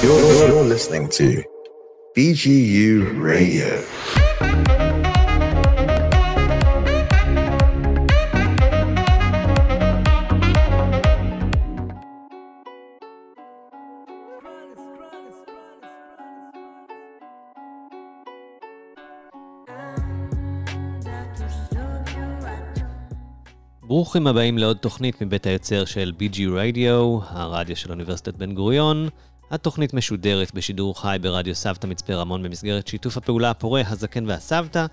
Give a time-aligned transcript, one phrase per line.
[0.00, 1.42] You're, you're listening to
[2.14, 3.82] BGU Radio.
[23.82, 29.08] ברוכים הבאים לעוד תוכנית מבית היוצר של BG Radio, הרדיו של אוניברסיטת בן גוריון.
[29.50, 34.86] התוכנית משודרת בשידור חי ברדיו סבתא מצפה רמון במסגרת שיתוף הפעולה הפורה, הזקן והסבתא,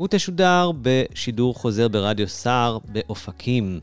[0.00, 3.80] ותשודר בשידור חוזר ברדיו סער באופקים.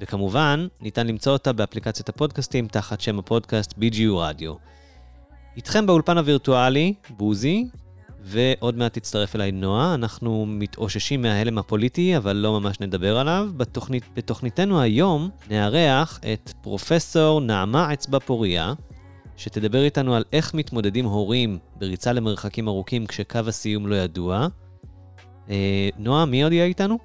[0.00, 4.54] וכמובן, ניתן למצוא אותה באפליקציית הפודקאסטים תחת שם הפודקאסט BGU רדיו.
[5.56, 7.68] איתכם באולפן הווירטואלי, בוזי,
[8.22, 9.94] ועוד מעט תצטרף אליי נועה.
[9.94, 13.48] אנחנו מתאוששים מההלם הפוליטי, אבל לא ממש נדבר עליו.
[13.56, 18.72] בתוכנית, בתוכניתנו היום נארח את פרופסור נעמה אצבע פוריה,
[19.36, 24.46] שתדבר איתנו על איך מתמודדים הורים בריצה למרחקים ארוכים כשקו הסיום לא ידוע.
[25.50, 26.98] אה, נועה, מי עוד יהיה איתנו?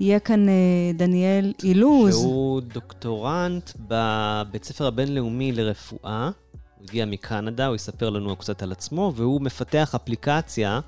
[0.00, 0.54] יהיה כאן אה,
[0.94, 2.14] דניאל אילוז.
[2.14, 6.30] שהוא דוקטורנט בבית ספר הבינלאומי לרפואה.
[6.78, 10.80] הוא הגיע מקנדה, הוא יספר לנו קצת על עצמו, והוא מפתח אפליקציה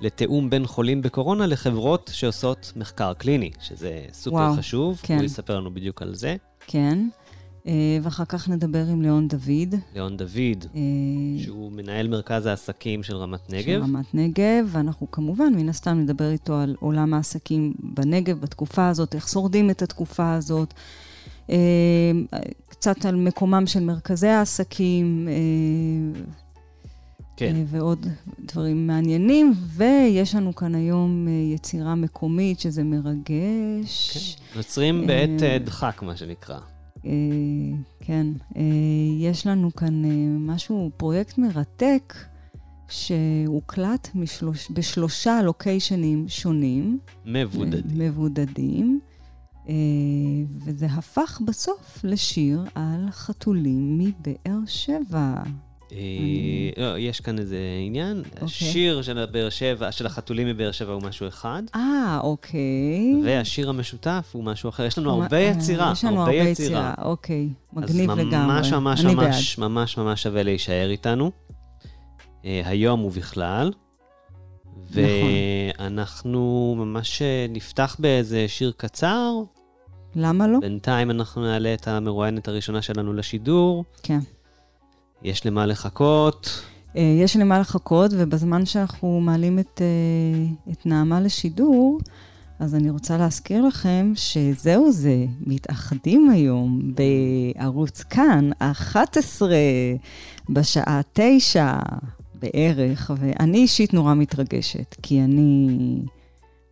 [0.00, 5.00] לתיאום בין חולים בקורונה לחברות שעושות מחקר קליני, שזה סופר וואו, חשוב.
[5.02, 5.16] כן.
[5.16, 6.36] הוא יספר לנו בדיוק על זה.
[6.66, 7.08] כן.
[7.66, 9.74] אה, ואחר כך נדבר עם ליאון דוד.
[9.94, 10.80] ליאון דוד, אה,
[11.38, 13.82] שהוא מנהל מרכז העסקים של רמת של נגב.
[13.82, 19.28] רמת נגב, ואנחנו כמובן, מן הסתם, נדבר איתו על עולם העסקים בנגב בתקופה הזאת, איך
[19.28, 20.74] שורדים את התקופה הזאת.
[21.50, 21.56] אה,
[22.68, 25.28] קצת על מקומם של מרכזי העסקים,
[27.36, 27.56] כן.
[27.66, 28.06] ועוד
[28.44, 29.52] דברים מעניינים.
[29.66, 34.36] ויש לנו כאן היום יצירה מקומית, שזה מרגש.
[34.56, 36.58] נוצרים בעת אה, אה, דחק, מה שנקרא.
[37.06, 37.10] אה,
[38.00, 38.62] כן, אה,
[39.18, 42.14] יש לנו כאן אה, משהו, פרויקט מרתק,
[42.88, 46.98] שהוקלט משלוש, בשלושה לוקיישנים שונים.
[47.26, 47.98] מבודדים.
[47.98, 49.00] מבודדים.
[50.64, 55.42] וזה הפך בסוף לשיר על חתולים מבאר שבע.
[55.92, 55.98] אה,
[56.76, 58.18] לא, יש כאן איזה עניין.
[58.18, 58.44] אוקיי.
[58.44, 63.14] השיר של באר שבע, של החתולים מבאר שבע הוא משהו אחד, אה, אוקיי.
[63.24, 64.84] והשיר המשותף הוא משהו אחר.
[64.84, 67.48] יש לנו הרבה אה, יצירה, יש לנו הרבה יצירה, אוקיי.
[67.72, 68.46] מגניב אז לגמרי.
[68.46, 71.30] ממש ממש אני ממש ממש ממש שווה להישאר איתנו.
[72.44, 73.72] אה, היום ובכלל.
[74.90, 75.02] נכון.
[75.78, 79.32] ואנחנו ממש נפתח באיזה שיר קצר.
[80.16, 80.58] למה לא?
[80.60, 83.84] בינתיים אנחנו נעלה את המרואיינת הראשונה שלנו לשידור.
[84.02, 84.18] כן.
[85.24, 86.62] יש למה לחכות.
[86.96, 91.98] אה, יש למה לחכות, ובזמן שאנחנו מעלים את, אה, את נעמה לשידור,
[92.58, 99.56] אז אני רוצה להזכיר לכם שזהו זה, מתאחדים היום בערוץ כאן, 11,
[100.50, 101.72] בשעה 9
[102.34, 105.68] בערך, ואני אישית נורא מתרגשת, כי אני...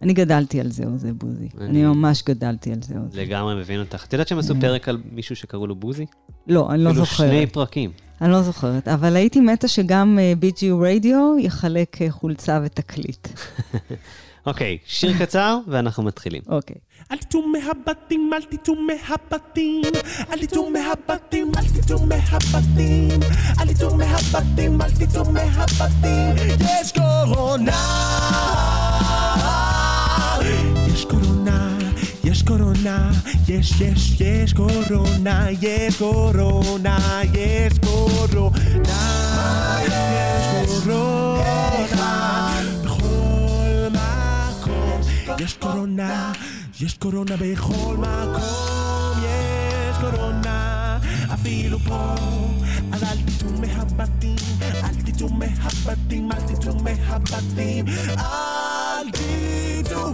[0.03, 1.49] אני גדלתי על זהו זה, בוזי.
[1.59, 3.23] אני- אני ממש גדלתי על זהו זה.
[3.23, 4.05] לגמרי מבין אותך.
[4.09, 4.61] את יודעת שהם עשו אה.
[4.61, 6.07] פרק על מישהו שקראו לו בוזי?
[6.47, 7.29] לא, אני לא אפילו זוכרת.
[7.31, 7.91] שני פרקים.
[8.21, 13.29] אני לא זוכרת, אבל הייתי מתה שגם אה, BGU רדיו יחלק אה, חולצה ותקליט.
[14.47, 16.43] אוקיי, שיר קצר ואנחנו מתחילים.
[16.49, 16.77] אוקיי.
[17.13, 19.83] אל תצאו מהבתים, אל תצאו מהבתים,
[20.31, 23.21] אל תצאו מהבתים, אל תצאו מהבתים,
[23.61, 26.35] אל תצאו מהבתים, אל תצאו מהבתים,
[26.81, 27.83] יש קורונה!
[30.95, 31.62] יש קורונה,
[32.43, 33.11] יש קורונה,
[33.49, 36.99] יש, יש, יש קורונה, יש קורונה,
[37.35, 38.49] יש קורונה,
[39.81, 45.01] יש קורונה, בכל מקום,
[45.39, 46.33] יש קורונה,
[46.81, 50.99] יש קורונה בכל מקום, יש קורונה,
[51.35, 52.15] אפילו פה,
[52.93, 57.85] אז אל תצאו מהבתים, אל תצאו מהבתים, אל תצאו מהבתים,
[58.19, 60.13] אל תצאו,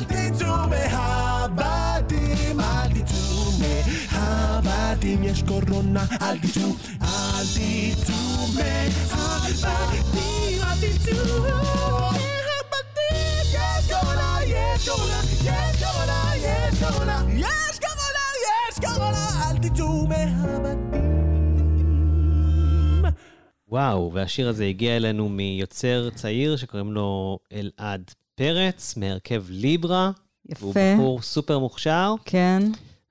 [0.00, 3.52] אל תצאו מהבתים, אל תצאו
[4.12, 6.70] מהבתים, יש קורונה, אל תצאו,
[7.02, 9.72] אל תצאו מהבתים,
[10.62, 11.46] אל תצאו
[13.52, 17.14] יש קורונה, יש קורונה, יש קורונה,
[18.46, 21.00] יש קורונה, אל תצאו מהבתים.
[23.68, 30.10] וואו, והשיר הזה הגיע אלינו מיוצר צעיר שקוראים לו אלעד פרץ, מהרכב ליברה.
[30.60, 30.80] הוא יפה.
[30.94, 32.60] בחור סופר מוכשר, כן,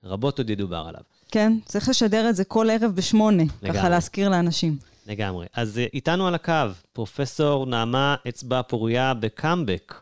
[0.04, 1.00] רבות עוד ידובר עליו.
[1.28, 3.78] כן, צריך לשדר את זה כל ערב בשמונה, לגמרי.
[3.78, 4.76] ככה להזכיר לאנשים.
[5.06, 5.46] לגמרי.
[5.52, 6.52] אז אה, איתנו על הקו,
[6.92, 9.94] פרופסור נעמה אצבע פוריה בקאמבק,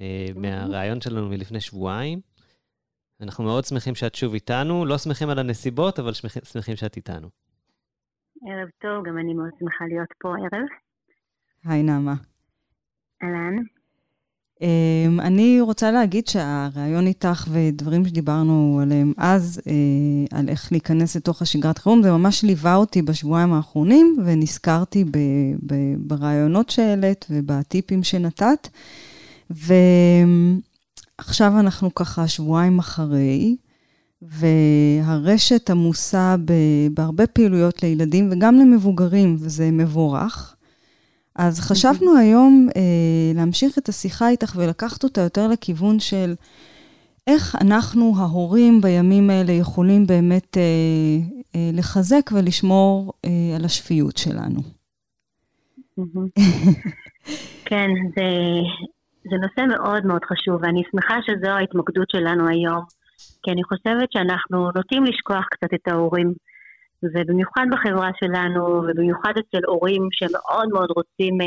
[0.00, 2.20] אה, מהראיון שלנו מלפני שבועיים.
[3.20, 7.28] אנחנו מאוד שמחים שאת שוב איתנו, לא שמחים על הנסיבות, אבל שמחים, שמחים שאת איתנו.
[8.46, 10.66] ערב טוב, גם אני מאוד שמחה להיות פה הערב.
[11.64, 12.14] היי נעמה.
[13.22, 13.79] אהלן.
[14.60, 14.62] Um,
[15.20, 19.68] אני רוצה להגיד שהריאיון איתך ודברים שדיברנו עליהם אז, uh,
[20.36, 25.04] על איך להיכנס לתוך השגרת חירום, זה ממש ליווה אותי בשבועיים האחרונים, ונזכרתי
[25.98, 28.68] ברעיונות שהעלית ובטיפים שנתת.
[29.50, 30.52] ועכשיו
[31.60, 33.56] אנחנו ככה שבועיים אחרי,
[34.22, 36.36] והרשת עמוסה
[36.94, 40.56] בהרבה פעילויות לילדים וגם למבוגרים, וזה מבורך.
[41.42, 42.82] אז חשבנו היום אה,
[43.34, 46.34] להמשיך את השיחה איתך ולקחת אותה יותר לכיוון של
[47.26, 50.62] איך אנחנו, ההורים, בימים האלה יכולים באמת אה,
[51.54, 54.60] אה, לחזק ולשמור אה, על השפיות שלנו.
[57.68, 58.28] כן, זה,
[59.30, 62.84] זה נושא מאוד מאוד חשוב, ואני שמחה שזו ההתמקדות שלנו היום,
[63.42, 66.32] כי אני חושבת שאנחנו נוטים לשכוח קצת את ההורים.
[67.02, 71.44] ובמיוחד בחברה שלנו, ובמיוחד אצל הורים שמאוד מאוד רוצים uh,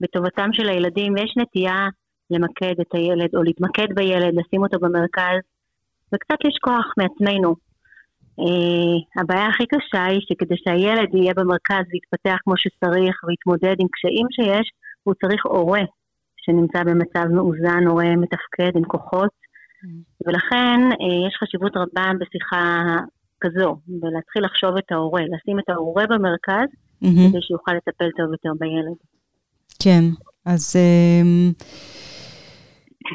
[0.00, 1.88] בטובתם של הילדים, ויש נטייה
[2.30, 5.40] למקד את הילד, או להתמקד בילד, לשים אותו במרכז,
[6.14, 7.54] וקצת לשכוח מעצמנו.
[8.40, 14.26] Uh, הבעיה הכי קשה היא שכדי שהילד יהיה במרכז ויתפתח כמו שצריך, ויתמודד עם קשיים
[14.30, 14.70] שיש,
[15.02, 15.82] הוא צריך הורה
[16.36, 19.30] שנמצא במצב מאוזן, הורה מתפקד עם כוחות.
[19.30, 20.26] Mm.
[20.26, 22.96] ולכן uh, יש חשיבות רבה בשיחה
[23.40, 26.68] כזו, ולהתחיל לחשוב את ההורה, לשים את ההורה במרכז,
[27.04, 27.30] mm-hmm.
[27.30, 28.96] כדי שיוכל לטפל טוב יותר בילד.
[29.82, 30.04] כן,
[30.44, 30.76] אז...
[30.76, 31.52] אמ,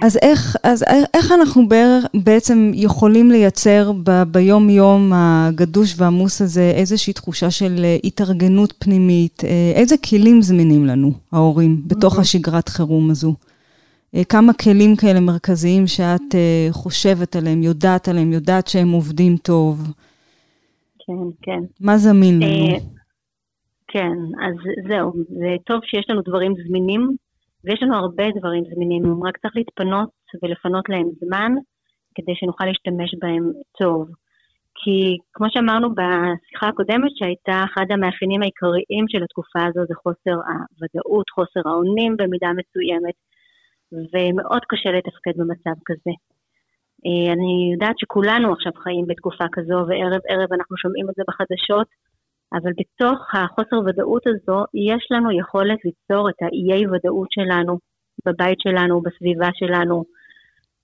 [0.01, 0.83] אז איך, אז
[1.13, 1.67] איך אנחנו
[2.13, 9.43] בעצם יכולים לייצר ב, ביום-יום הגדוש והעמוס הזה איזושהי תחושה של אה, התארגנות פנימית?
[9.43, 12.21] אה, איזה כלים זמינים לנו, ההורים, בתוך mm-hmm.
[12.21, 13.33] השגרת חירום הזו?
[14.15, 16.35] אה, כמה כלים כאלה מרכזיים שאת
[16.71, 19.91] חושבת עליהם, יודעת עליהם, יודעת שהם עובדים טוב?
[21.05, 21.59] כן, כן.
[21.79, 22.45] מה זמין לנו?
[22.45, 22.77] אה,
[23.87, 24.55] כן, אז
[24.87, 27.11] זהו, זה טוב שיש לנו דברים זמינים,
[27.63, 30.09] ויש לנו הרבה דברים זמינים, רק צריך להתפנות
[30.43, 31.51] ולפנות להם זמן,
[32.15, 34.07] כדי שנוכל להשתמש בהם טוב.
[34.75, 41.29] כי כמו שאמרנו בשיחה הקודמת, שהייתה אחד המאפיינים העיקריים של התקופה הזו, זה חוסר הוודאות,
[41.29, 43.17] חוסר האונים במידה מסוימת,
[43.91, 46.11] ומאוד קשה לתפקד במצב כזה.
[47.05, 51.87] אה, אני יודעת שכולנו עכשיו חיים בתקופה כזו, וערב ערב אנחנו שומעים את זה בחדשות,
[52.53, 57.77] אבל בתוך החוסר ודאות הזו, יש לנו יכולת ליצור את האיי ודאות שלנו,
[58.25, 60.03] בבית שלנו, בסביבה שלנו.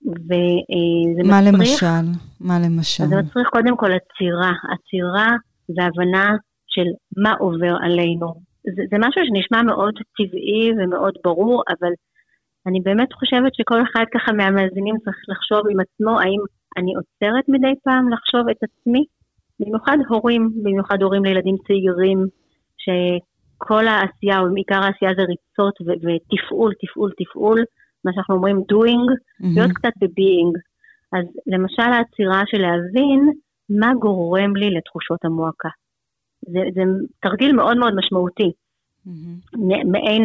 [0.06, 1.82] וזה מה מצריך...
[1.82, 2.18] מה למשל?
[2.40, 3.04] מה למשל?
[3.04, 5.30] זה מצריך קודם כל עצירה, עצירה
[5.76, 6.36] והבנה
[6.66, 8.28] של מה עובר עלינו.
[8.76, 11.92] זה, זה משהו שנשמע מאוד טבעי ומאוד ברור, אבל
[12.66, 16.40] אני באמת חושבת שכל אחד ככה מהמאזינים צריך לחשוב עם עצמו, האם
[16.78, 19.04] אני עוצרת מדי פעם לחשוב את עצמי?
[19.60, 22.18] במיוחד הורים, במיוחד הורים לילדים צעירים,
[22.82, 27.60] שכל העשייה, או עיקר העשייה זה ריצות ו- ותפעול, תפעול, תפעול,
[28.04, 29.54] מה שאנחנו אומרים doing, mm-hmm.
[29.54, 30.52] להיות קצת ב-being.
[31.12, 33.32] אז למשל העצירה של להבין
[33.70, 35.68] מה גורם לי לתחושות המועקה.
[36.40, 36.82] זה, זה
[37.20, 38.52] תרגיל מאוד מאוד משמעותי.
[39.06, 39.86] Mm-hmm.
[39.92, 40.24] מעין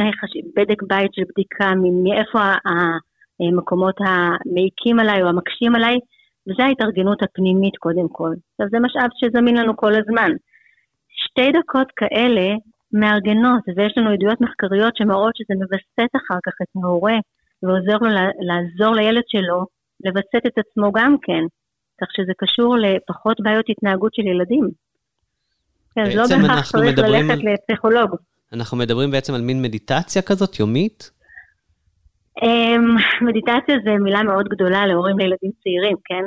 [0.56, 1.72] בדק בית של בדיקה,
[2.04, 2.40] מאיפה
[3.40, 5.98] המקומות המעיקים עליי או המקשים עליי,
[6.48, 8.34] וזו ההתארגנות הפנימית קודם כל.
[8.52, 10.32] עכשיו זה משאב שזמין לנו כל הזמן.
[11.10, 12.56] שתי דקות כאלה
[12.94, 17.18] מארגנות, ויש לנו עדויות מחקריות שמראות שזה מווסת אחר כך את ההורה,
[17.64, 18.10] ועוזר לו
[18.40, 19.66] לעזור לילד שלו
[20.06, 21.44] לווסת את עצמו גם כן,
[22.02, 24.70] כך שזה קשור לפחות בעיות התנהגות של ילדים.
[25.96, 27.28] כן, לא בהכרח צריך מדברים...
[27.30, 28.16] ללכת לפסיכולוג.
[28.54, 31.12] אנחנו מדברים בעצם על מין מדיטציה כזאת יומית?
[32.44, 32.96] אמ,
[33.28, 36.24] מדיטציה זה מילה מאוד גדולה להורים לילדים צעירים, כן?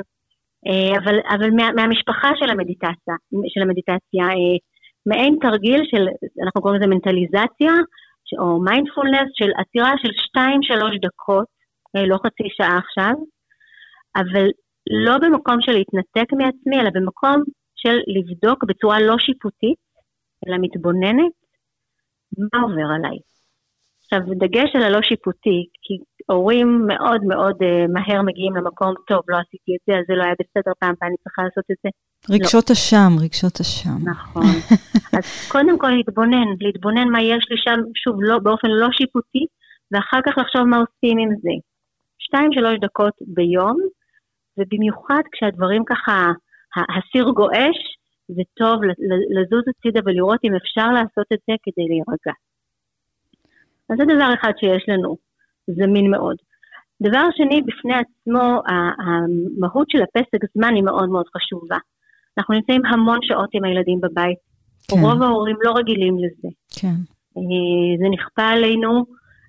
[0.67, 3.15] אה, אבל, אבל מה, מהמשפחה של המדיטציה,
[3.53, 4.57] של המדיטציה, אה,
[5.05, 6.07] מעין תרגיל של,
[6.43, 7.73] אנחנו קוראים לזה מנטליזציה,
[8.39, 11.45] או מיינדפולנס, של עצירה של 2-3 דקות,
[11.95, 13.13] אה, לא חצי שעה עכשיו,
[14.15, 14.47] אבל
[15.05, 17.43] לא במקום של להתנתק מעצמי, אלא במקום
[17.75, 19.79] של לבדוק בצורה לא שיפוטית,
[20.47, 21.40] אלא מתבוננת,
[22.37, 23.17] מה עובר עליי.
[24.01, 25.93] עכשיו, דגש על הלא שיפוטי, כי
[26.33, 30.23] הורים מאוד מאוד uh, מהר מגיעים למקום, טוב, לא עשיתי את זה, אז זה לא
[30.23, 31.89] היה בסדר פעם, ואני צריכה לעשות את זה.
[32.33, 32.73] רגשות לא.
[32.73, 33.97] אשם, רגשות אשם.
[34.13, 34.51] נכון.
[35.17, 39.45] אז קודם כל להתבונן, להתבונן מה יש לי שם, שוב, לא, באופן לא שיפוטי,
[39.91, 41.55] ואחר כך לחשוב מה עושים עם זה.
[42.19, 43.77] שתיים, שלוש דקות ביום,
[44.57, 46.31] ובמיוחד כשהדברים ככה,
[46.95, 47.79] הסיר גועש,
[48.35, 48.75] זה טוב
[49.35, 52.33] לזוז הצידה ולראות אם אפשר לעשות את זה כדי להירגע.
[53.89, 55.17] אז זה דבר אחד שיש לנו,
[55.67, 56.35] זמין מאוד.
[57.01, 58.61] דבר שני, בפני עצמו,
[59.05, 61.77] המהות של הפסק זמן היא מאוד מאוד חשובה.
[62.37, 64.37] אנחנו נמצאים המון שעות עם הילדים בבית.
[64.87, 65.01] כן.
[65.01, 66.49] רוב ההורים לא רגילים לזה.
[66.79, 66.95] כן.
[67.37, 69.05] אה, זה נכפה עלינו,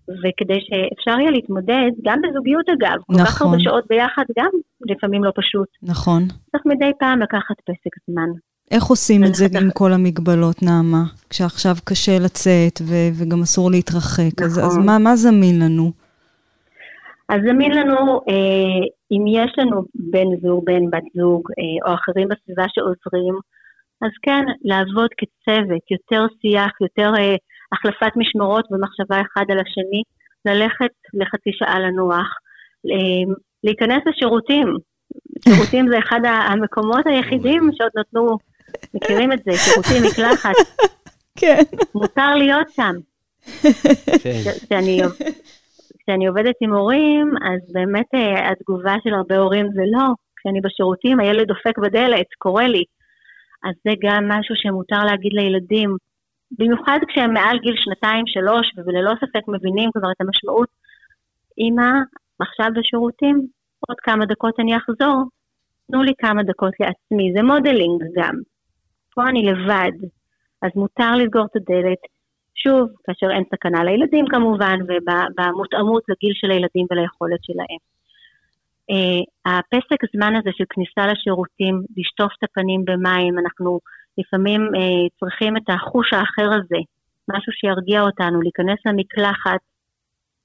[0.09, 3.47] וכדי שאפשר יהיה להתמודד, גם בזוגיות אגב, כל כך נכון.
[3.47, 5.69] הרבה שעות ביחד, גם לפעמים לא פשוט.
[5.83, 6.23] נכון.
[6.51, 8.29] צריך מדי פעם לקחת פסק זמן.
[8.73, 9.47] איך עושים את זה.
[9.61, 11.05] עם כל המגבלות, נעמה?
[11.31, 14.87] כשעכשיו קשה לצאת ו- וגם אסור להתרחק, אז, אז נכון.
[14.87, 15.93] מה, מה זמין לנו?
[17.29, 22.29] אז זמין לנו, אה, אם יש לנו בן זוג, בן בת זוג, אה, או אחרים
[22.29, 23.35] בסביבה שעוזרים,
[24.03, 27.37] אז כן, לעבוד כצוות, יותר שיח, יותר אה,
[27.73, 30.03] החלפת משמרות ומחשבה אחד על השני,
[30.45, 32.29] ללכת לחצי שעה לנוח,
[32.91, 34.67] אה, להיכנס לשירותים.
[35.45, 38.37] שירותים זה אחד המקומות היחידים שעוד נתנו,
[38.95, 40.55] מכירים את זה, שירותים, מקלחת,
[41.39, 41.63] כן.
[41.95, 42.95] מותר להיות שם.
[44.23, 44.41] כן.
[46.05, 50.07] כשאני, עובדת עם הורים, אז באמת אה, התגובה של הרבה הורים זה לא.
[50.37, 52.85] כשאני בשירותים, הילד דופק בדלת, קורא לי.
[53.65, 55.97] אז זה גם משהו שמותר להגיד לילדים,
[56.59, 60.69] במיוחד כשהם מעל גיל שנתיים, שלוש, וללא ספק מבינים כבר את המשמעות.
[61.59, 61.91] אמא,
[62.41, 63.47] עכשיו בשירותים,
[63.89, 65.23] עוד כמה דקות אני אחזור,
[65.91, 68.35] תנו לי כמה דקות לעצמי, זה modeling גם.
[69.15, 69.93] פה אני לבד,
[70.63, 72.03] אז מותר לסגור את הדלת,
[72.55, 77.83] שוב, כאשר אין סכנה לילדים כמובן, ובמותאמות לגיל של הילדים וליכולת שלהם.
[78.91, 83.81] Uh, הפסק זמן הזה של כניסה לשירותים, לשטוף את הפנים במים, אנחנו
[84.19, 86.81] לפעמים uh, צריכים את החוש האחר הזה,
[87.31, 89.61] משהו שירגיע אותנו, להיכנס למקלחת,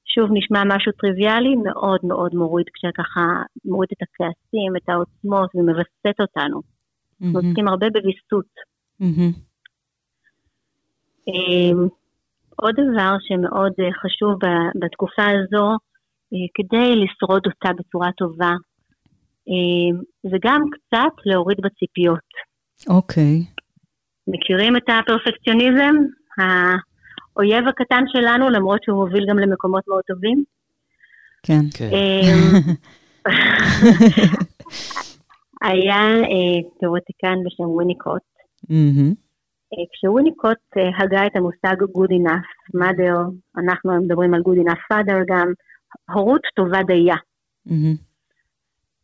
[0.06, 3.26] שוב נשמע משהו טריוויאלי, מאוד מאוד מוריד, כשככה
[3.66, 6.77] מוריד את הכעסים, את העוצמות ומווסת אותנו.
[7.22, 8.52] אנחנו עוסקים הרבה בוויסות.
[11.28, 11.88] אמ,
[12.56, 14.40] עוד דבר שמאוד אה, חשוב
[14.82, 15.68] בתקופה הזו,
[16.34, 18.54] אה, כדי לשרוד אותה בצורה טובה,
[19.48, 22.30] אמ, זה גם קצת להוריד בציפיות.
[22.90, 23.46] אוקיי.
[24.28, 25.96] מכירים את הפרפקציוניזם?
[26.38, 30.44] האויב הקטן שלנו, למרות שהוא מוביל גם למקומות מאוד טובים.
[31.44, 31.62] כן.
[31.74, 31.90] כן.
[35.62, 38.22] היה אה, תיאורטיקן בשם וויניקוט,
[38.70, 39.14] מהמם.
[39.74, 43.18] אה, כשוויניקוט אה, הגה את המושג good enough mother,
[43.64, 45.52] אנחנו מדברים על good enough father גם,
[46.14, 47.16] הורות טובה דייה.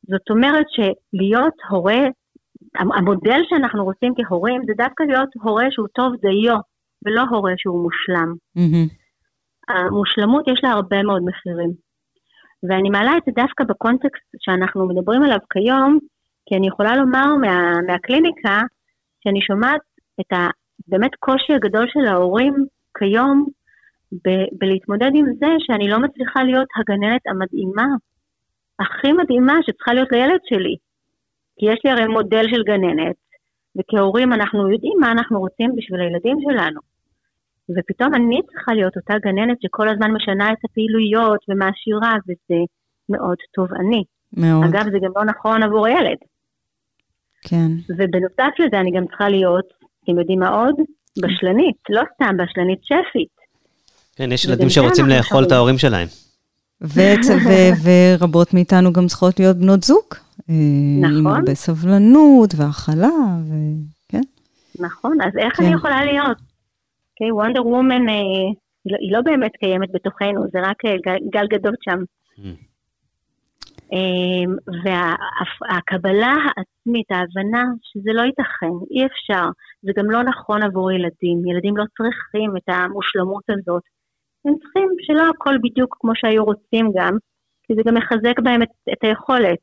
[0.07, 1.99] זאת אומרת שלהיות הורה,
[2.75, 6.55] המ- המודל שאנחנו רוצים כהורים זה דווקא להיות הורה שהוא טוב דיו,
[7.05, 8.33] ולא הורה שהוא מושלם.
[9.67, 11.71] המושלמות יש לה הרבה מאוד מחירים.
[12.69, 15.99] ואני מעלה את זה דווקא בקונטקסט שאנחנו מדברים עליו כיום,
[16.45, 18.61] כי אני יכולה לומר מה, מהקליניקה,
[19.23, 19.81] שאני שומעת
[20.21, 22.53] את הבאמת קושי הגדול של ההורים
[22.97, 23.45] כיום
[24.13, 27.87] ב- בלהתמודד עם זה שאני לא מצליחה להיות הגננת המדהימה,
[28.79, 30.75] הכי מדהימה שצריכה להיות לילד שלי.
[31.57, 33.15] כי יש לי הרי מודל של גננת,
[33.79, 36.79] וכהורים אנחנו יודעים מה אנחנו רוצים בשביל הילדים שלנו.
[37.69, 42.59] ופתאום אני צריכה להיות אותה גננת שכל הזמן משנה את הפעילויות ומעשירה, וזה
[43.09, 44.03] מאוד תובעני.
[44.37, 44.63] מאוד.
[44.63, 46.17] אגב, זה גם לא נכון עבור הילד.
[47.43, 47.67] כן.
[47.89, 49.65] ובנוסף לזה אני גם צריכה להיות,
[50.03, 50.75] אתם יודעים מה עוד?
[51.17, 53.33] בשלנית, לא סתם בשלנית שפית.
[54.15, 55.51] כן, יש ילדים שרוצים לאכול את.
[55.51, 56.07] ההורים שלהם.
[56.81, 56.99] ו-
[57.45, 57.73] ו-
[58.19, 60.03] ורבות מאיתנו גם צריכות להיות בנות זוג.
[60.49, 61.27] אה, עם נכון.
[61.39, 63.09] הרבה סבלנות והכלה,
[63.47, 64.21] וכן.
[64.79, 65.65] נכון, אז איך כן.
[65.65, 66.37] אני יכולה להיות?
[67.11, 68.13] אוקיי, וונדר וומן, אה,
[68.85, 71.99] היא לא- היא לא באמת קיימת בתוכנו, זה רק אה, גל- גל גדות שם.
[73.93, 74.73] Mm.
[74.83, 79.45] והקבלה העצמית, ההבנה שזה לא ייתכן, אי אפשר,
[79.81, 81.45] זה גם לא נכון עבור ילדים.
[81.45, 83.83] ילדים לא צריכים את המושלמות הזאת.
[84.45, 87.17] הם צריכים שלא הכל בדיוק כמו שהיו רוצים גם,
[87.63, 89.59] כי זה גם מחזק בהם את, את היכולת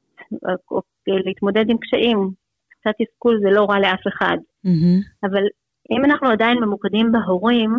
[1.27, 2.31] להתמודד עם קשיים.
[2.69, 4.37] קצת תסכול זה לא רע לאף אחד.
[4.65, 5.01] מהמם.
[5.25, 5.45] אבל
[5.91, 7.71] אם אנחנו עדיין ממוקדים בהורים,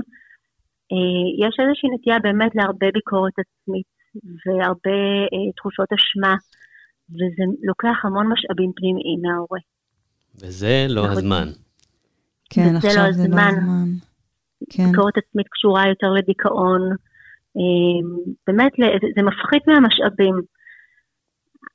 [0.91, 5.01] אה, יש איזושהי נטייה באמת להרבה ביקורת עצמית והרבה
[5.33, 6.35] אה, תחושות אשמה,
[7.09, 9.59] וזה לוקח המון משאבים פנימיים מההורה.
[10.35, 11.17] וזה לא נכון.
[11.17, 11.47] הזמן.
[12.49, 13.55] כן, וזה עכשיו לא זה לא הזמן.
[13.57, 13.87] הזמן.
[14.69, 14.91] כן.
[14.91, 16.81] ביקורת עצמית קשורה יותר לדיכאון,
[17.57, 17.99] אה,
[18.47, 18.71] באמת
[19.15, 20.35] זה מפחית מהמשאבים.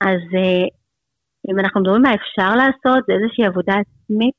[0.01, 0.67] אז אה,
[1.51, 4.35] אם אנחנו מדברים מה אפשר לעשות, זה איזושהי עבודה עצמית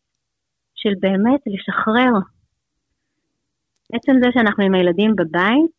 [0.75, 2.13] של באמת לשחרר.
[3.93, 5.76] עצם זה שאנחנו עם הילדים בבית,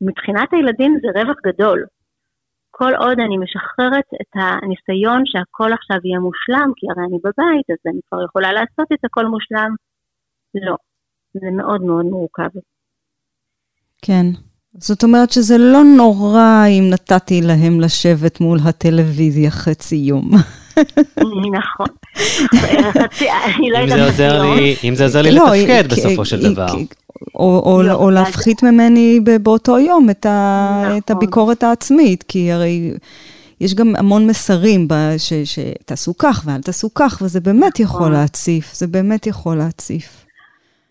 [0.00, 1.84] מבחינת הילדים זה רווח גדול.
[2.70, 7.80] כל עוד אני משחררת את הניסיון שהכל עכשיו יהיה מושלם, כי הרי אני בבית, אז
[7.86, 9.70] אני כבר יכולה לעשות את הכל מושלם,
[10.54, 10.76] לא.
[11.34, 12.48] זה מאוד מאוד מורכב.
[14.02, 14.26] כן.
[14.78, 20.30] זאת אומרת שזה לא נורא אם נתתי להם לשבת מול הטלוויזיה חצי יום.
[21.58, 21.86] נכון.
[22.92, 26.24] חצי- אני לא אם יודעת זה עוזר לי, אם זה עוזר לי לא, לתפקד בסופו
[26.24, 26.66] של דבר.
[27.34, 30.98] או, או, לא, או להפחית ממני באותו יום את, ה, נכון.
[30.98, 32.92] את הביקורת העצמית, כי הרי
[33.60, 38.12] יש גם המון מסרים ש, שתעשו כך ואל תעשו כך, וזה באמת יכול נכון.
[38.12, 40.26] להציף, זה באמת יכול להציף,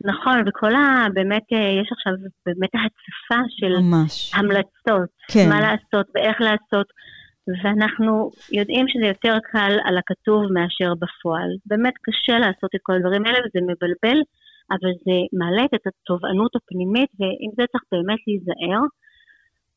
[0.05, 1.05] נכון, וכל ה...
[1.13, 2.13] באמת, אה, יש עכשיו
[2.45, 4.31] באמת ההצפה של ממש.
[4.35, 5.49] המלצות, כן.
[5.49, 6.87] מה לעשות ואיך לעשות,
[7.63, 11.49] ואנחנו יודעים שזה יותר קל על הכתוב מאשר בפועל.
[11.65, 14.19] באמת קשה לעשות את כל הדברים האלה וזה מבלבל,
[14.71, 18.81] אבל זה מעלה את התובענות הפנימית, ועם זה צריך באמת להיזהר.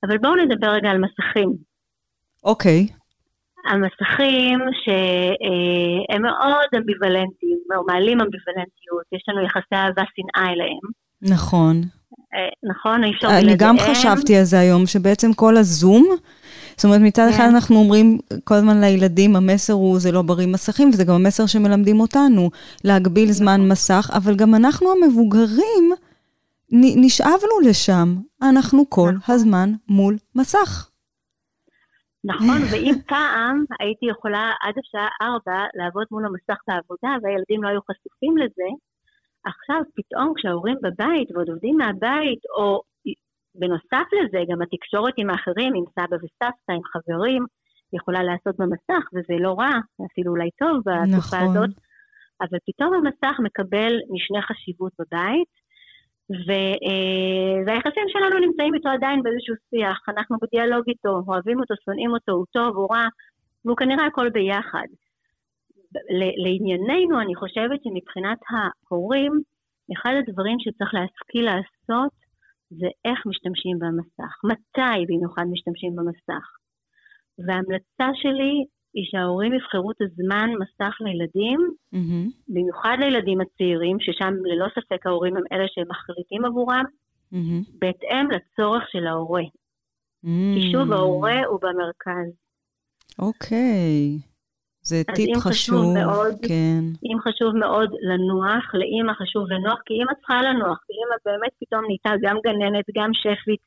[0.04, 1.52] אבל בואו נדבר רגע על מסכים.
[2.44, 2.86] אוקיי,
[3.70, 10.86] המסכים שהם מאוד אמביוולנטיים, או מעלים אמביוולנטיות, יש לנו יחסי אהבה שנאה אליהם,
[11.22, 11.80] נכון.
[12.34, 13.04] אה, נכון?
[13.04, 13.76] אי אפשר אני גם.
[13.78, 16.16] חשבתי על זה היום, שבעצם כל הזום,
[16.82, 17.54] זאת אומרת, מצד אחד כן.
[17.54, 22.00] אנחנו אומרים כל הזמן לילדים, המסר הוא זה לא בריא מסכים, וזה גם המסר שמלמדים
[22.00, 22.50] אותנו,
[22.84, 25.84] להגביל זמן מסך, אבל גם אנחנו המבוגרים
[26.72, 28.08] נשאבנו לשם.
[28.42, 30.90] אנחנו כל הזמן מול מסך.
[32.24, 37.80] נכון, ואם פעם הייתי יכולה עד השעה ארבע לעבוד מול המסך בעבודה והילדים לא היו
[37.90, 38.68] חשופים לזה,
[39.44, 42.82] עכשיו פתאום כשההורים בבית ועוד עובדים מהבית, או
[43.54, 47.44] בנוסף לזה גם התקשורת עם האחרים, עם סבא וסבתא, עם חברים,
[47.92, 49.72] יכולה לעשות במסך, וזה לא רע,
[50.12, 51.56] אפילו אולי טוב בתקופה נכון.
[51.56, 51.70] הזאת,
[52.40, 55.52] אבל פתאום המסך מקבל משנה חשיבות בבית,
[56.30, 62.10] ו- אה, והיחסים שלנו נמצאים איתו עדיין באיזשהו שיח, אנחנו בדיאלוג איתו, אוהבים אותו, שונאים
[62.10, 63.06] אותו, הוא טוב, הוא רע,
[63.64, 64.86] והוא כנראה הכל ביחד.
[66.44, 69.32] לענייננו, אני חושבת שמבחינת ההורים,
[69.92, 72.21] אחד הדברים שצריך להשכיל לעשות
[72.78, 76.44] זה איך משתמשים במסך, מתי במיוחד משתמשים במסך.
[77.46, 78.64] וההמלצה שלי
[78.94, 81.60] היא שההורים יבחרו את הזמן מסך לילדים,
[81.92, 82.28] מהמם.
[82.48, 86.84] במיוחד לילדים הצעירים, ששם ללא ספק ההורים הם אלה שמחליטים עבורם,
[87.32, 87.62] מהמם.
[87.78, 89.42] בהתאם לצורך של ההורה.
[90.22, 90.72] כי Mm.
[90.72, 92.32] שוב, ההורה הוא במרכז.
[93.18, 94.31] אוקיי.
[94.82, 96.80] זה טיפ חשוב חשוב, מאוד- כן.
[97.04, 101.84] אם חשוב מאוד לנוח, לאימא חשוב לנוח, כי אימא צריכה לנוח, כי אימא באמת פתאום
[101.84, 103.60] נהייתה גם גננת, גם שפית,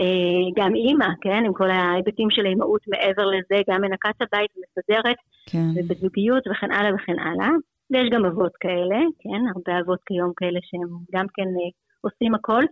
[0.00, 4.50] אה, גם אימא, כן, עם כל ההיבטים של האימהות מעבר לזה, גם מנקה את הבית
[4.56, 5.16] ומסדרת,
[5.50, 5.68] כן.
[5.76, 7.50] ובזוגיות וכן הלאה וכן הלאה.
[7.90, 12.62] ויש גם אבות כאלה, כן, הרבה אבות כיום כאלה שהם גם כן אה, עושים הכל.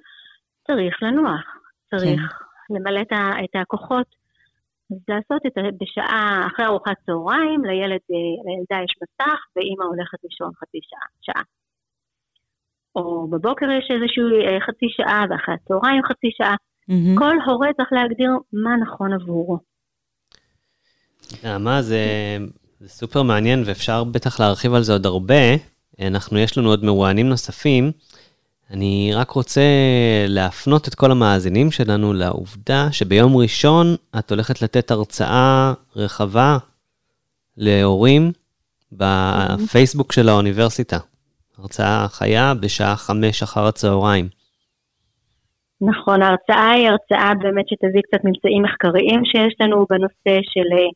[0.67, 1.45] צריך לנוח,
[1.91, 2.39] צריך
[2.71, 4.22] למלא את, ה, את הכוחות.
[4.91, 10.19] אז לעשות את זה בשעה, אחרי ארוחת צהריים, לילד, אה, לילדה יש מסך, ואימא הולכת
[10.25, 11.43] לישון חצי שעה, שעה.
[12.97, 16.57] או בבוקר יש איזושהי אה, חצי שעה, ואחרי הצהריים חצי שעה.
[16.89, 17.19] מהמם.
[17.19, 19.59] כל הורה צריך להגדיר מה נכון עבורו.
[21.45, 22.05] נעמה, זה,
[22.81, 25.45] זה סופר מעניין ואפשר בטח להרחיב על זה עוד הרבה.
[26.01, 27.93] אנחנו, יש לנו עוד מרואיינים נוספים.
[28.73, 29.61] אני רק רוצה
[30.29, 33.87] להפנות את כל המאזינים שלנו לעובדה שביום ראשון
[34.19, 36.57] את הולכת לתת הרצאה רחבה
[37.57, 38.33] להורים
[38.93, 40.97] בפייסבוק של האוניברסיטה.
[41.59, 44.29] הרצאה חיה בשעה חמש אחר הצהריים.
[45.81, 50.89] נכון, ההרצאה היא הרצאה באמת שתביא קצת ממצאים מחקריים שיש לנו בנושא של אה,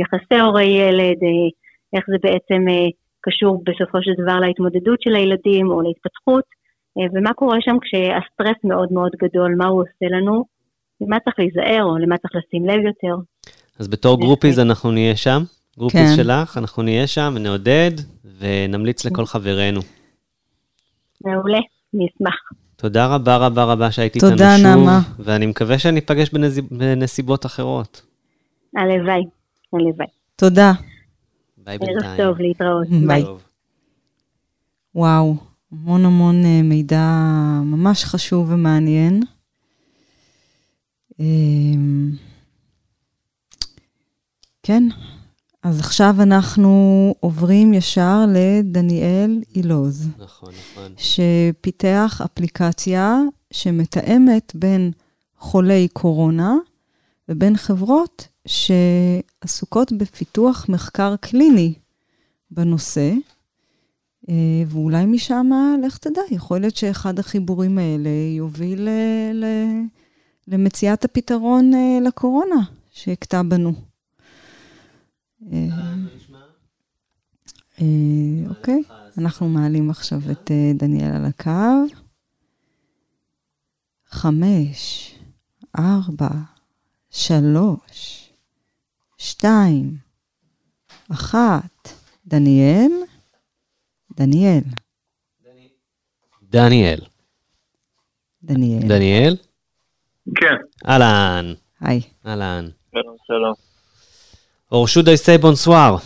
[0.00, 1.48] יחסי הורי-ילד, אה,
[1.94, 2.88] איך זה בעצם אה,
[3.20, 6.44] קשור בסופו של דבר להתמודדות של הילדים או להתפתחות,
[7.14, 10.44] ומה קורה שם כשהסטרס מאוד מאוד גדול, מה הוא עושה לנו,
[11.00, 13.16] למה צריך להיזהר או למה צריך לשים לב יותר.
[13.78, 15.42] אז בתור groupies אנחנו נהיה שם,
[15.78, 16.16] groupies כן.
[16.16, 17.90] שלך, אנחנו נהיה שם ונעודד
[18.38, 19.80] ונמליץ לכל חברינו.
[21.24, 21.58] מעולה,
[21.94, 22.34] אני אשמח.
[22.76, 25.00] תודה רבה רבה רבה שהייתי תודה, איתנו שוב, נעמה.
[25.18, 28.02] ואני מקווה שניפגש בנזיב- בנסיבות אחרות.
[28.76, 29.22] הלוואי,
[29.72, 30.06] הלוואי.
[30.36, 30.72] תודה.
[31.58, 32.16] ביי ערב בינתיים.
[32.16, 32.86] טוב, להתראות.
[33.06, 33.22] ביי.
[33.22, 33.42] טוב.
[34.94, 35.34] וואו,
[35.82, 37.08] המון המון אה, מידע
[37.64, 39.22] ממש חשוב ומעניין.
[41.20, 42.10] אמ,
[44.62, 44.82] כן,
[45.62, 50.92] אז עכשיו אנחנו עוברים ישר לדניאל אילוז, נכון, נכון.
[50.96, 53.18] שפיתח אפליקציה
[53.50, 54.92] שמתאמת בין
[55.38, 56.54] חולי קורונה
[57.28, 61.74] ובין חברות שעסוקות בפיתוח מחקר קליני
[62.50, 63.12] בנושא.
[64.28, 64.34] אה,
[64.68, 65.50] ואולי משם,
[65.86, 68.88] לך תדע, יכול להיות שאחד החיבורים האלה יוביל
[69.32, 69.84] ל-
[70.48, 73.72] למציאת הפתרון אה, לקורונה שהכתה בנו.
[77.80, 77.86] אה,
[78.48, 78.82] אוקיי,
[79.18, 81.94] אנחנו מעלים עכשיו את דניאל על הקו.
[84.08, 85.14] חמש,
[85.78, 86.28] ארבע,
[87.10, 88.30] שלוש,
[89.18, 89.96] שתיים,
[91.08, 91.88] אחת.
[92.26, 92.90] דניאל?
[94.16, 94.60] דניאל.
[96.42, 96.98] דניאל.
[98.42, 98.88] דניאל.
[98.88, 99.36] דניאל?
[100.36, 100.54] כן,
[100.88, 101.52] אהלן.
[101.80, 102.00] היי.
[102.26, 102.68] אהלן.
[102.90, 103.54] שלום, שלום.
[104.72, 105.96] או should I say בונסואר?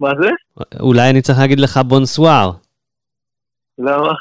[0.00, 0.28] מה זה?
[0.80, 2.52] אולי אני צריך להגיד לך בונסואר,
[3.78, 4.12] למה?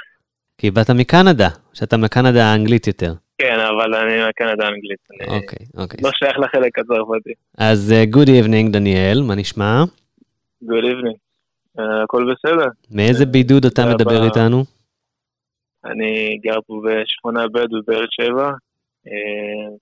[0.58, 3.14] כי באת מקנדה, שאתה מקנדה האנגלית יותר.
[3.38, 5.00] כן, אבל אני מקנדה אנגלית.
[5.12, 6.00] אני אוקיי, אוקיי.
[6.04, 7.34] לא שייך לחלק הצרפתי.
[7.58, 9.84] אז uh, good evening, דניאל, מה נשמע?
[10.64, 11.31] Good evening.
[11.80, 12.68] אה, הכל בסדר.
[12.92, 14.24] מאיזה בידוד אתה מדבר.
[14.26, 14.64] איתנו?
[15.86, 18.52] אני גר פה בשכונה ב' בבאר שבע.
[19.08, 19.76] אה,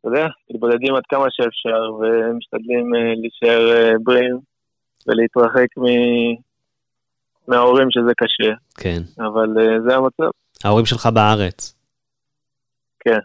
[0.00, 4.38] אתה יודע, מתבודדים עד כמה שאפשר ומשתדלים אה, להישאר אה, בריאים
[5.06, 6.48] ולהתרחק מ-
[7.50, 9.02] מההורים שזה קשה, כן.
[9.18, 10.30] אבל אה, זה המצב.
[10.64, 11.74] ההורים שלך בארץ.
[13.00, 13.18] כן.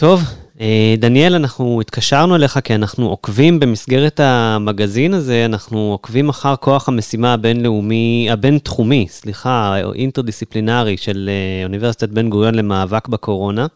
[0.00, 0.18] טוב,
[0.60, 6.88] אה, דניאל, אנחנו התקשרנו אליך כי אנחנו עוקבים במסגרת המגזין הזה, אנחנו עוקבים אחר כוח
[6.88, 13.66] המשימה הבינלאומי, הבינתחומי, סליחה, אינטרדיסציפלינרי של אה, אוניברסיטת בן גוריון למאבק בקורונה,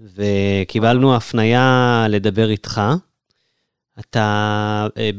[0.00, 2.80] וקיבלנו הפנייה לדבר איתך.
[4.00, 5.10] אתה, אה,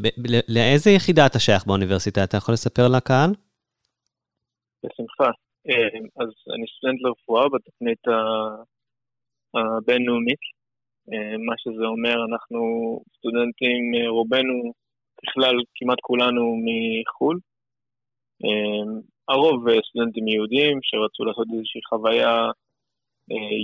[0.48, 2.24] לאיזה יחידה אתה שייך באוניברסיטה?
[2.24, 3.30] אתה יכול לספר לקהל?
[4.86, 5.32] בשמחה.
[6.20, 8.77] אז אני סטודנט לרפואה בתוכנית ה-
[9.56, 10.58] הבינלאומית.
[11.14, 12.60] אה, מה שזה אומר, אנחנו
[13.18, 14.74] סטודנטים, אה, רובנו,
[15.22, 17.40] ככלל, כמעט כולנו מחו"ל.
[18.46, 22.36] אה, הרוב סטודנטים יהודים שרצו לעשות איזושהי חוויה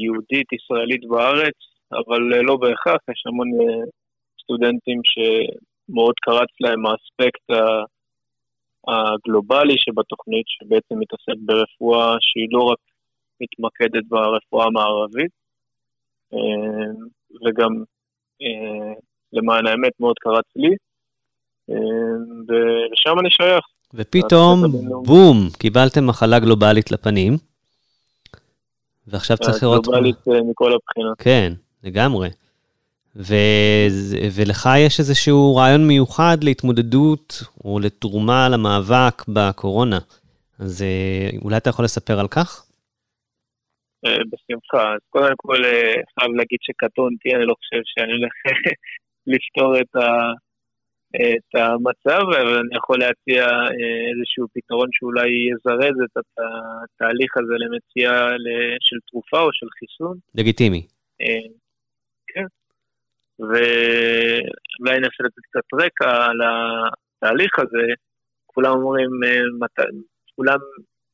[0.03, 1.57] יהודית, ישראלית בארץ,
[1.91, 3.47] אבל לא בהכרח, יש המון
[4.41, 7.45] סטודנטים שמאוד קרץ להם האספקט
[8.87, 12.81] הגלובלי שבתוכנית, שבעצם מתעסק ברפואה שהיא לא רק
[13.41, 15.31] מתמקדת ברפואה המערבית,
[17.45, 17.83] וגם
[18.41, 18.93] אה,
[19.33, 20.75] למען האמת מאוד קרץ לי,
[21.69, 21.75] אה,
[22.47, 23.65] ולשם אני שייך.
[23.93, 24.63] ופתאום.
[25.05, 27.37] בום, קיבלתם מחלה גלובלית לפנים,
[29.07, 29.83] ועכשיו צריך לראות...
[29.83, 31.17] גלובלית אה, מכל הבחינות.
[31.17, 32.29] כן, לגמרי.
[33.15, 33.35] ו...
[34.31, 39.99] ולך יש איזשהו רעיון מיוחד להתמודדות או לתרומה למאבק בקורונה.
[40.59, 42.65] אז אה, אולי אתה יכול לספר על כך?
[44.05, 44.93] אה, בשמחה.
[44.93, 48.33] אז קודם כל, אה, חייב להגיד שקטונתי, אני לא חושב שאני הולך
[49.33, 50.09] לפתור את, ה,
[51.15, 56.45] את המצב, אבל אני יכול להציע אה, איזשהו פתרון שאולי יזרז את הת-
[56.95, 58.29] התהליך הזה למציאה
[58.79, 60.17] של תרופה או של חיסון.
[60.35, 60.87] לגיטימי.
[62.27, 62.45] כן.
[63.39, 67.85] ואולי ננסה לתת קצת רקע על התהליך הזה.
[68.45, 69.09] כולם אומרים.
[70.35, 70.57] כולם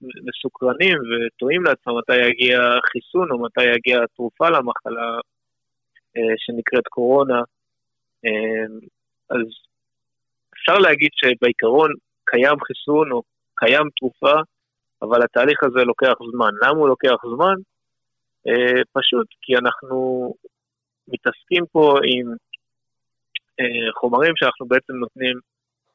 [0.02, 2.60] מסוקרנים ותוהים לעצמם מתי יגיע
[2.92, 5.20] חיסון או מתי יגיע תרופה למחלה
[6.18, 7.42] אה, שנקראת קורונה.
[8.26, 8.66] אה,
[9.30, 9.46] אז
[10.54, 11.90] אפשר להגיד שבעיקרון
[12.26, 13.22] קיים חיסון או
[13.56, 14.34] קיים תרופה,
[15.02, 16.52] אבל התהליך הזה לוקח זמן.
[16.64, 17.56] למה הוא לוקח זמן?
[18.48, 20.34] אה, פשוט כי אנחנו
[21.08, 22.34] מתעסקים פה עם
[24.00, 25.40] חומרים שאנחנו בעצם נותנים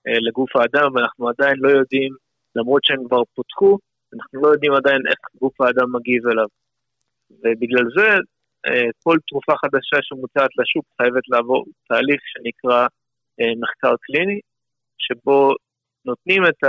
[0.06, 2.14] לגוף האדם, ואנחנו עדיין לא יודעים,
[2.56, 3.78] למרות שהם כבר פותחו,
[4.14, 6.46] אנחנו לא יודעים עדיין איך גוף האדם מגיב אליו.
[7.30, 8.08] ובגלל זה,
[8.66, 12.86] אה, כל תרופה חדשה שמוצעת לשוק חייבת לעבור תהליך שנקרא
[13.40, 14.40] אה, מחקר קליני,
[14.98, 15.50] שבו
[16.04, 16.60] נותנים את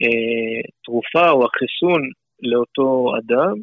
[0.00, 2.02] התרופה או החיסון
[2.42, 3.54] לאותו אדם,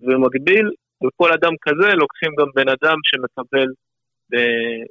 [0.00, 0.70] ובמקביל,
[1.04, 3.66] בכל אדם כזה לוקחים גם בן אדם שמקבל
[4.34, 4.84] אה,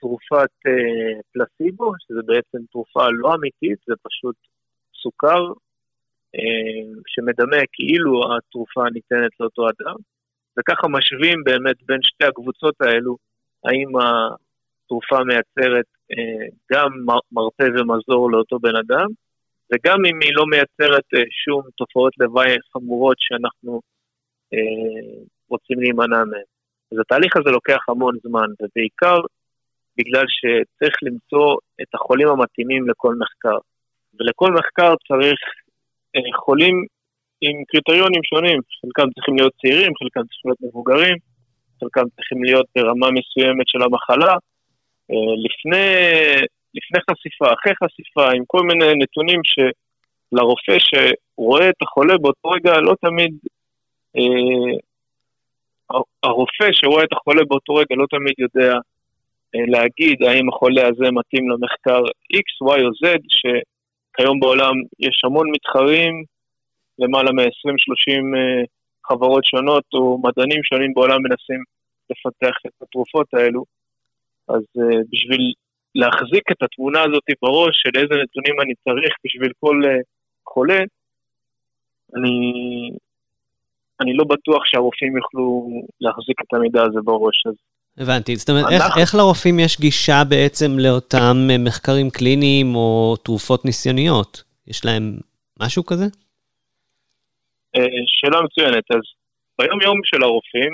[0.00, 4.36] תרופת אה, פלסיבו, שזה בעצם תרופה לא אמיתית, זה פשוט
[5.02, 5.67] סוכר אה,
[7.06, 9.96] שמדמה כאילו התרופה ניתנת לאותו אדם,
[10.58, 13.16] וככה משווים באמת בין שתי הקבוצות האלו,
[13.64, 19.06] האם התרופה מייצרת אה, גם מר- מרפא ומזור לאותו בן אדם,
[19.72, 23.80] וגם אם היא לא מייצרת אה, שום תופעות לוואי חמורות שאנחנו
[24.54, 26.48] אה, רוצים להימנע מהן.
[26.92, 29.18] אז התהליך הזה לוקח המון זמן, ובעיקר
[29.96, 33.58] בגלל שצריך למצוא את החולים המתאימים לכל מחקר.
[34.20, 35.67] ולכל מחקר צריך אה,
[36.44, 36.84] חולים
[37.40, 41.16] עם קריטריונים שונים, חלקם צריכים להיות צעירים, חלקם צריכים להיות מבוגרים,
[41.80, 44.34] חלקם צריכים להיות ברמה מסוימת של המחלה.
[45.10, 45.86] אה, לפני,
[46.74, 52.94] לפני חשיפה, אחרי חשיפה, עם כל מיני נתונים שלרופא שרואה את החולה באותו רגע לא
[53.00, 53.32] תמיד
[54.16, 54.78] אה,
[56.22, 58.72] הרופא שרואה את החולה באותו רגע לא תמיד יודע
[59.54, 62.00] אה, להגיד האם החולה הזה מתאים למחקר
[62.42, 63.06] X, Y או Z,
[64.12, 66.24] שכיום בעולם יש המון מתחרים,
[66.98, 68.64] למעלה מ-20-30 אה,
[69.06, 71.62] חברות שונות או מדענים שונים בעולם מנסים
[72.10, 73.64] לפתח את התרופות האלו,
[74.48, 75.52] אז uh, בשביל
[75.94, 80.02] להחזיק את התמונה הזאת בראש של איזה נתונים אני צריך בשביל כל uh,
[80.48, 80.78] חולה,
[82.16, 82.42] אני,
[84.00, 85.68] אני לא בטוח שהרופאים יוכלו
[86.00, 87.46] להחזיק את המידע הזה בראש.
[87.46, 87.54] אז
[87.98, 88.36] הבנתי.
[88.36, 94.42] זאת אומרת, איך, איך לרופאים יש גישה בעצם לאותם מחקרים קליניים או תרופות ניסיוניות?
[94.66, 95.18] יש להם
[95.60, 96.04] משהו כזה?
[98.06, 98.84] שאלה מצוינת.
[98.90, 99.00] אז
[99.58, 100.72] ביום יום של הרופאים,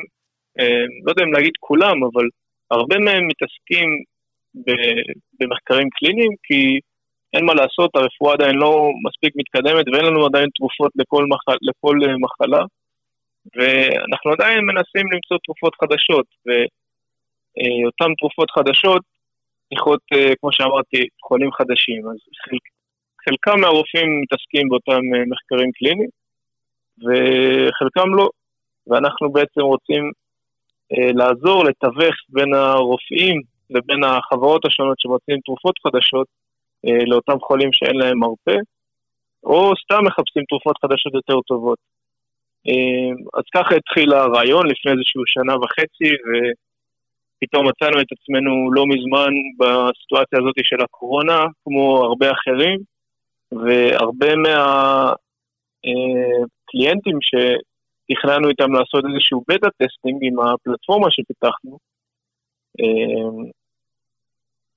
[1.05, 2.25] לא יודע אם להגיד כולם, אבל
[2.71, 3.89] הרבה מהם מתעסקים
[5.41, 6.81] במחקרים קליניים, כי
[7.35, 11.97] אין מה לעשות, הרפואה עדיין לא מספיק מתקדמת ואין לנו עדיין תרופות לכל, מחל, לכל
[12.05, 12.65] אה, מחלה,
[13.57, 16.27] ואנחנו עדיין מנסים למצוא תרופות חדשות,
[17.57, 19.03] ואותן תרופות חדשות
[19.69, 22.03] צריכות, אה, כמו שאמרתי, חולים חדשים.
[22.09, 22.65] אז חלק,
[23.25, 26.11] חלקם מהרופאים מתעסקים באותם אה, מחקרים קליניים,
[26.99, 28.29] וחלקם לא.
[28.87, 30.11] ואנחנו בעצם רוצים
[30.93, 33.41] אה, לעזור לתווך בין הרופאים
[33.71, 36.27] לבין החברות השונות שמוצאים תרופות חדשות
[36.87, 38.59] אה, לאותם חולים שאין להם מרפא,
[39.45, 41.79] או סתם מחפשים תרופות חדשות יותר טובות.
[42.69, 46.11] אה, אז ככה התחיל הרעיון לפני איזושהי שנה וחצי,
[47.37, 52.79] ופתאום מצאנו את עצמנו לא מזמן בסיטואציה הזאת של הקורונה, כמו הרבה אחרים,
[53.53, 54.31] והרבה
[55.85, 57.35] מהקליינטים ש...
[58.11, 61.79] תכננו איתם לעשות איזשהו beta testing עם הפלטפורמה שפיתחנו.
[62.81, 63.37] אמ,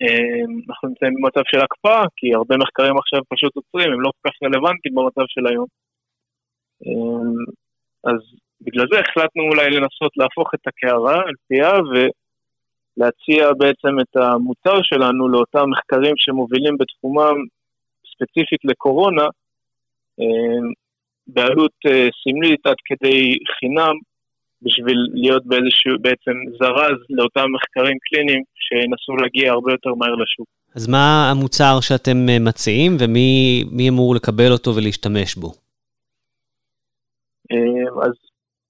[0.02, 4.30] אמ, אנחנו נמצאים במצב של הקפאה, כי הרבה מחקרים עכשיו פשוט עוצרים, הם לא כל
[4.30, 5.68] כך רלוונטיים במצב של היום.
[6.86, 7.40] אמ,
[8.10, 8.20] אז
[8.62, 11.72] בגלל זה החלטנו אולי לנסות להפוך את הקערה על פיה
[12.98, 17.36] ולהציע בעצם את המוצר שלנו לאותם מחקרים שמובילים בתחומם
[18.12, 19.26] ספציפית לקורונה,
[21.28, 21.92] בעלות uh,
[22.24, 23.96] סמלית עד כדי חינם,
[24.62, 30.48] בשביל להיות באיזשהו בעצם זרז לאותם מחקרים קליניים שינסו להגיע הרבה יותר מהר לשוק.
[30.76, 35.48] אז מה המוצר שאתם אה, מציעים ומי אמור לקבל אותו ולהשתמש בו?
[37.52, 38.14] אה, אז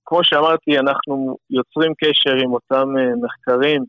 [0.05, 2.87] כמו שאמרתי, אנחנו יוצרים קשר עם אותם
[3.23, 3.83] מחקרים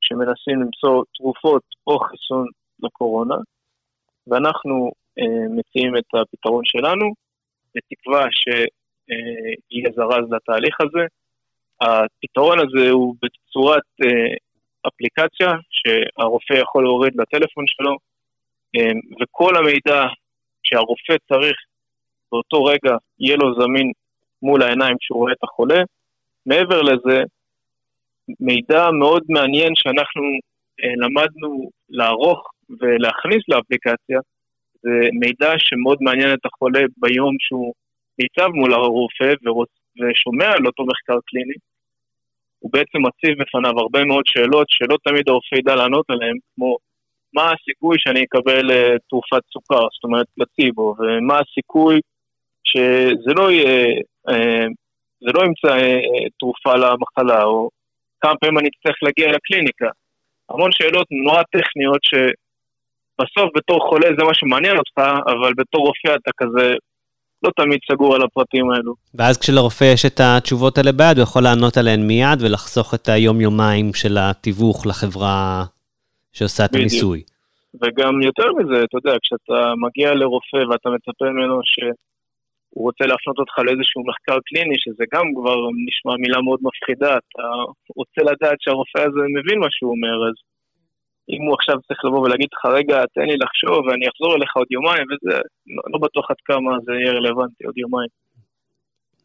[0.00, 2.46] שמנסים למצוא תרופות או חיסון
[2.82, 3.34] לקורונה,
[4.26, 7.06] ואנחנו אה, מציעים את הפתרון שלנו,
[7.74, 11.06] בתקווה שיהיה זרז לתהליך הזה.
[11.80, 14.34] הפתרון הזה הוא בצורת אה,
[14.88, 17.96] אפליקציה שהרופא יכול להוריד לטלפון שלו,
[18.76, 20.06] אה, וכל המידע
[20.64, 21.56] שהרופא צריך
[22.32, 23.92] באותו רגע יהיה לו זמין
[24.42, 25.82] מול העיניים כשהוא רואה את החולה.
[26.46, 27.22] מעבר לזה,
[28.40, 30.22] מידע מאוד מעניין שאנחנו
[30.96, 34.18] למדנו לערוך ולהכניס לאפליקציה,
[34.82, 37.74] זה מידע שמאוד מעניין את החולה ביום שהוא
[38.18, 39.32] ניצב מול הרופא
[40.00, 41.54] ושומע על אותו מחקר קליני.
[42.58, 46.76] הוא בעצם מציב בפניו הרבה מאוד שאלות שלא תמיד הרופא ידע לענות עליהן, כמו
[47.34, 52.00] מה הסיכוי שאני אקבל uh, תרופת סוכר, זאת אומרת פלציבו, ומה הסיכוי
[52.64, 53.86] שזה לא יהיה,
[54.30, 54.68] uh,
[55.20, 57.68] זה לא ימצא uh, תרופה למחלה, או
[58.24, 59.88] כמה פעמים אני אצטרך להגיע לקליניקה.
[60.50, 62.14] המון שאלות נורא טכניות ש...
[63.20, 66.74] בסוף בתור חולה זה מה שמעניין אותך, אבל בתור רופא אתה כזה
[67.42, 68.94] לא תמיד סגור על הפרטים האלו.
[69.14, 73.94] ואז כשלרופא יש את התשובות האלה ביד, הוא יכול לענות עליהן מיד ולחסוך את היום-יומיים
[73.94, 75.64] של התיווך לחברה
[76.32, 77.22] שעושה את הניסוי.
[77.82, 81.60] וגם יותר מזה, אתה יודע, כשאתה מגיע לרופא ואתה מצפה ממנו
[82.74, 85.58] שהוא רוצה להפנות אותך לאיזשהו מחקר קליני, שזה גם כבר
[85.88, 87.46] נשמע מילה מאוד מפחידה, אתה
[88.00, 90.36] רוצה לדעת שהרופא הזה מבין מה שהוא אומר, אז
[91.32, 94.68] אם הוא עכשיו צריך לבוא ולהגיד לך, רגע, תן לי לחשוב ואני אחזור אליך עוד
[94.70, 95.36] יומיים, וזה,
[95.74, 98.10] לא, לא בטוח עד כמה זה יהיה רלוונטי עוד יומיים.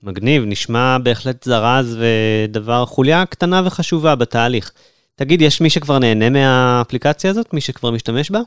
[0.03, 4.71] מגניב, נשמע בהחלט זרז ודבר, חוליה קטנה וחשובה בתהליך.
[5.15, 7.53] תגיד, יש מי שכבר נהנה מהאפליקציה הזאת?
[7.53, 8.39] מי שכבר משתמש בה?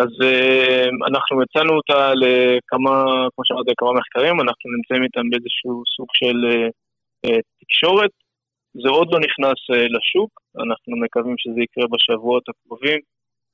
[0.00, 2.94] אז uh, אנחנו הצענו אותה לכמה,
[3.34, 6.70] כמו שאמרתי, לכמה מחקרים, אנחנו נמצאים איתם באיזשהו סוג של uh,
[7.26, 8.10] uh, תקשורת.
[8.82, 9.58] זה עוד לא נכנס
[9.96, 12.98] לשוק, אנחנו מקווים שזה יקרה בשבועות הקרובים,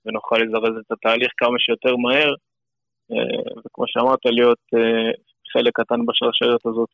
[0.05, 2.35] ונוכל לזרז את התהליך כמה שיותר מהר,
[3.67, 4.65] וכמו שאמרת, להיות
[5.53, 6.89] חלק קטן בשרשרת הזאת.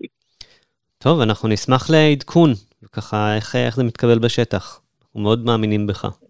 [0.99, 2.51] טוב, אנחנו נשמח לעדכון,
[2.83, 4.81] וככה איך, איך זה מתקבל בשטח.
[5.03, 6.26] אנחנו מאוד מאמינים בך.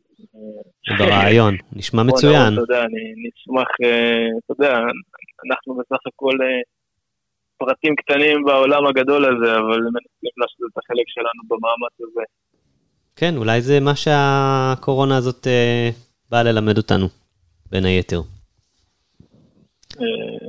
[0.98, 2.52] ברעיון, נשמע מצוין.
[2.52, 3.68] אתה יודע, אני נשמח,
[4.44, 4.78] אתה יודע,
[5.46, 6.38] אנחנו בסך הכל
[7.58, 12.22] פרטים קטנים בעולם הגדול הזה, אבל מנסים לעשות את החלק שלנו במאמץ הזה.
[13.16, 15.90] כן, אולי זה מה שהקורונה הזאת אה,
[16.30, 17.06] באה ללמד אותנו,
[17.70, 18.20] בין היתר.
[20.00, 20.48] אה,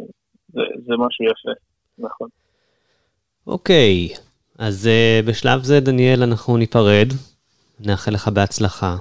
[0.53, 1.59] זה, זה משהו יפה,
[1.97, 2.29] נכון.
[3.47, 4.09] אוקיי,
[4.59, 7.07] אז אה, בשלב זה, דניאל, אנחנו ניפרד.
[7.79, 8.95] נאחל לך בהצלחה.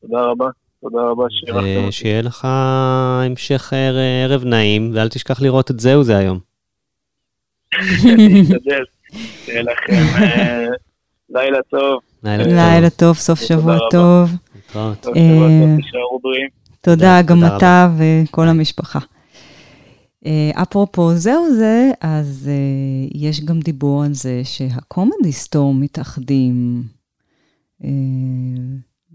[0.00, 0.46] תודה רבה.
[0.80, 1.88] תודה רבה שאירחתם אותי.
[1.88, 6.38] ושיהיה לך המשך ער- ערב נעים, ואל תשכח לראות את זהו זה היום.
[9.44, 10.66] שיהיה לכם אה,
[11.30, 12.00] לילה טוב.
[12.22, 13.16] לילה טוב.
[13.16, 13.78] סוף תודה שבוע.
[13.90, 14.30] טוב.
[15.16, 15.76] אה.
[16.80, 18.98] תודה, גם תודה אתה וכל המשפחה.
[20.26, 26.82] אה, אפרופו זהו זה, אז אה, יש גם דיבור על זה שהקומדי סטור מתאחדים.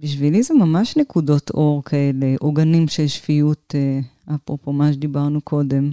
[0.03, 5.91] בשבילי זה ממש נקודות אור כאלה, עוגנים של שפיות, אה, אפרופו מה שדיברנו קודם,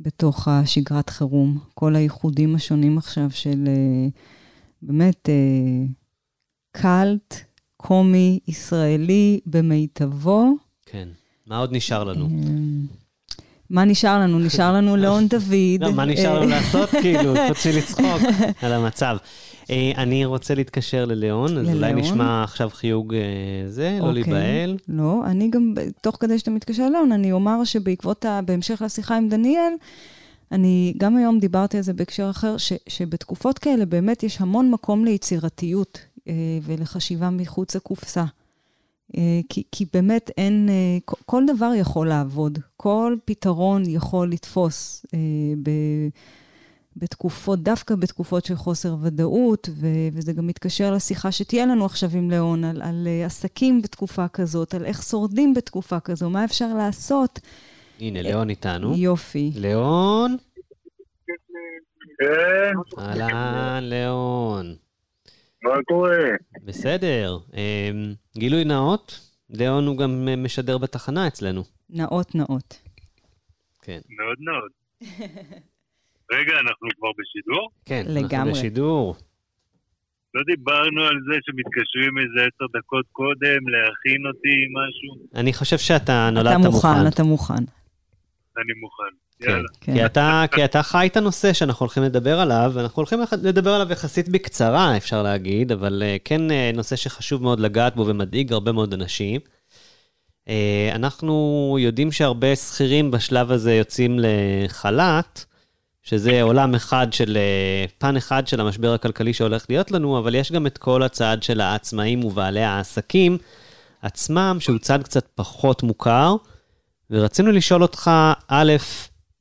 [0.00, 1.58] בתוך השגרת חירום.
[1.74, 4.08] כל האיחודים השונים עכשיו של אה,
[4.82, 5.84] באמת אה,
[6.72, 7.34] קאלט,
[7.76, 10.56] קומי, ישראלי במיטבו.
[10.86, 11.08] כן.
[11.46, 12.28] מה עוד נשאר לנו?
[13.72, 14.38] מה נשאר לנו?
[14.38, 15.80] נשאר לנו ליאון דוד.
[15.80, 18.22] לא, מה נשאר לנו אה, לעשות, כאילו, חוץ מלצחוק
[18.62, 19.16] על המצב.
[19.70, 21.92] אה, אני רוצה להתקשר לליאון, אז אולי?
[21.92, 23.20] נשמע עכשיו חיוג אה,
[23.66, 24.22] זה, לא אוקיי.
[24.22, 24.76] להיבהל.
[24.88, 29.72] לא, אני גם, תוך כדי שאתה מתקשר ליאון, אני אומר שבעקבות, בהמשך לשיחה עם דניאל,
[30.52, 35.04] אני גם היום דיברתי על זה בהקשר אחר, ש, שבתקופות כאלה באמת יש המון מקום
[35.04, 38.24] ליצירתיות אה, ולחשיבה מחוץ לקופסה.
[39.16, 45.18] אה, כי, כי באמת אין, אה, כל, דבר יכול לעבוד, כל פתרון יכול לתפוס אה,
[45.62, 45.70] ב,
[46.96, 52.30] בתקופות, דווקא בתקופות של חוסר ודאות, ו, וזה גם מתקשר לשיחה שתהיה לנו עכשיו עם
[52.30, 57.40] ליאון, על, על עסקים בתקופה כזאת, על איך שורדים בתקופה כזו, מה אפשר לעשות.
[58.00, 58.94] הנה, ליאון איתנו.
[58.96, 59.52] יופי.
[59.54, 60.36] ליאון?
[62.18, 64.74] כן, אהלן, ליאון.
[65.62, 66.18] מה קורה?
[66.64, 67.38] בסדר.
[67.54, 69.20] אמ, גילוי נאות,
[69.50, 71.62] ליאון הוא גם אה, משדר בתחנה אצלנו.
[71.90, 72.82] נאות נאות.
[73.82, 74.00] כן.
[74.08, 74.70] מאוד מאוד.
[76.32, 77.70] רגע, אנחנו כבר בשידור?
[77.84, 78.36] כן, לגמרי.
[78.36, 79.16] אנחנו בשידור.
[80.34, 85.26] לא דיברנו על זה שמתקשרים איזה עשר דקות קודם להכין אותי עם משהו?
[85.40, 86.88] אני חושב שאתה נולדת אתה מוכן.
[86.88, 87.64] מוכן, אתה מוכן.
[88.56, 89.14] אני מוכן.
[89.44, 89.62] כן.
[89.80, 89.94] כן.
[89.94, 93.92] כי אתה, כי אתה חי את הנושא שאנחנו הולכים לדבר עליו, ואנחנו הולכים לדבר עליו
[93.92, 98.72] יחסית בקצרה, אפשר להגיד, אבל uh, כן uh, נושא שחשוב מאוד לגעת בו ומדאיג הרבה
[98.72, 99.40] מאוד אנשים.
[100.46, 100.50] Uh,
[100.94, 105.44] אנחנו יודעים שהרבה שכירים בשלב הזה יוצאים לחל"ת,
[106.02, 107.38] שזה עולם אחד של,
[107.98, 111.60] פן אחד של המשבר הכלכלי שהולך להיות לנו, אבל יש גם את כל הצד של
[111.60, 113.38] העצמאים ובעלי העסקים
[114.02, 116.36] עצמם, שהוא צד קצת פחות מוכר.
[117.12, 118.10] ורצינו לשאול אותך,
[118.48, 118.72] א',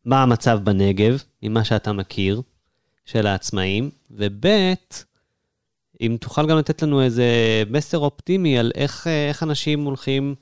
[0.05, 2.41] מה המצב בנגב, ממה שאתה מכיר,
[3.05, 4.45] של העצמאים, וב',
[6.01, 7.23] אם תוכל גם לתת לנו איזה
[7.69, 10.35] מסר אופטימי על איך, אה, איך אנשים הולכים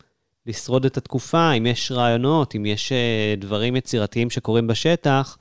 [0.45, 5.37] לשרוד את התקופה, אם יש רעיונות, אם יש אה, דברים יצירתיים שקורים בשטח,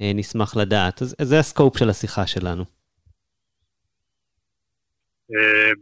[0.00, 1.02] אה, נשמח לדעת.
[1.02, 2.64] אז אז זה הסקופ של השיחה שלנו.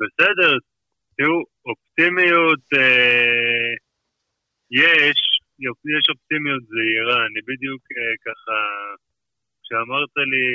[0.01, 0.57] בסדר,
[1.17, 2.61] תראו, אופטימיות
[4.71, 5.32] יש,
[5.99, 7.19] יש אופטימיות זהירה.
[7.27, 8.59] אני בדיוק אה, ככה,
[9.63, 10.47] כשאמרת לי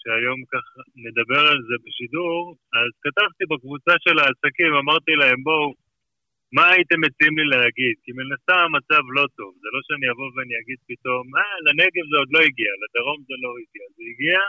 [0.00, 2.40] שהיום ככה נדבר על זה בשידור,
[2.78, 5.66] אז כתבתי בקבוצה של העסקים, אמרתי להם, בואו,
[6.56, 7.94] מה הייתם מציעים לי להגיד?
[8.02, 9.50] כי הסתם המצב לא טוב.
[9.62, 13.36] זה לא שאני אבוא ואני אגיד פתאום, אה, לנגב זה עוד לא הגיע, לדרום זה
[13.44, 13.84] לא הגיע.
[13.96, 14.40] זה הגיע,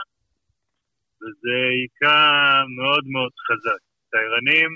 [1.20, 2.20] וזה היכה
[2.78, 3.80] מאוד מאוד חזק.
[4.12, 4.70] תיירנים,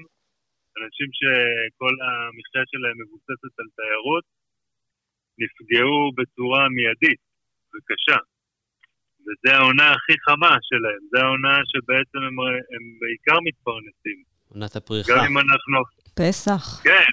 [0.79, 4.25] אנשים שכל המחיה שלהם מבוססת על תיירות,
[5.43, 7.21] נפגעו בצורה מיידית
[7.73, 8.21] וקשה.
[9.25, 12.37] וזו העונה הכי חמה שלהם, זו העונה שבעצם הם,
[12.75, 14.19] הם בעיקר מתפרנסים.
[14.53, 15.13] עונת הפריחה.
[15.13, 15.79] גם אם אנחנו,
[16.21, 16.63] פסח.
[16.89, 17.11] כן,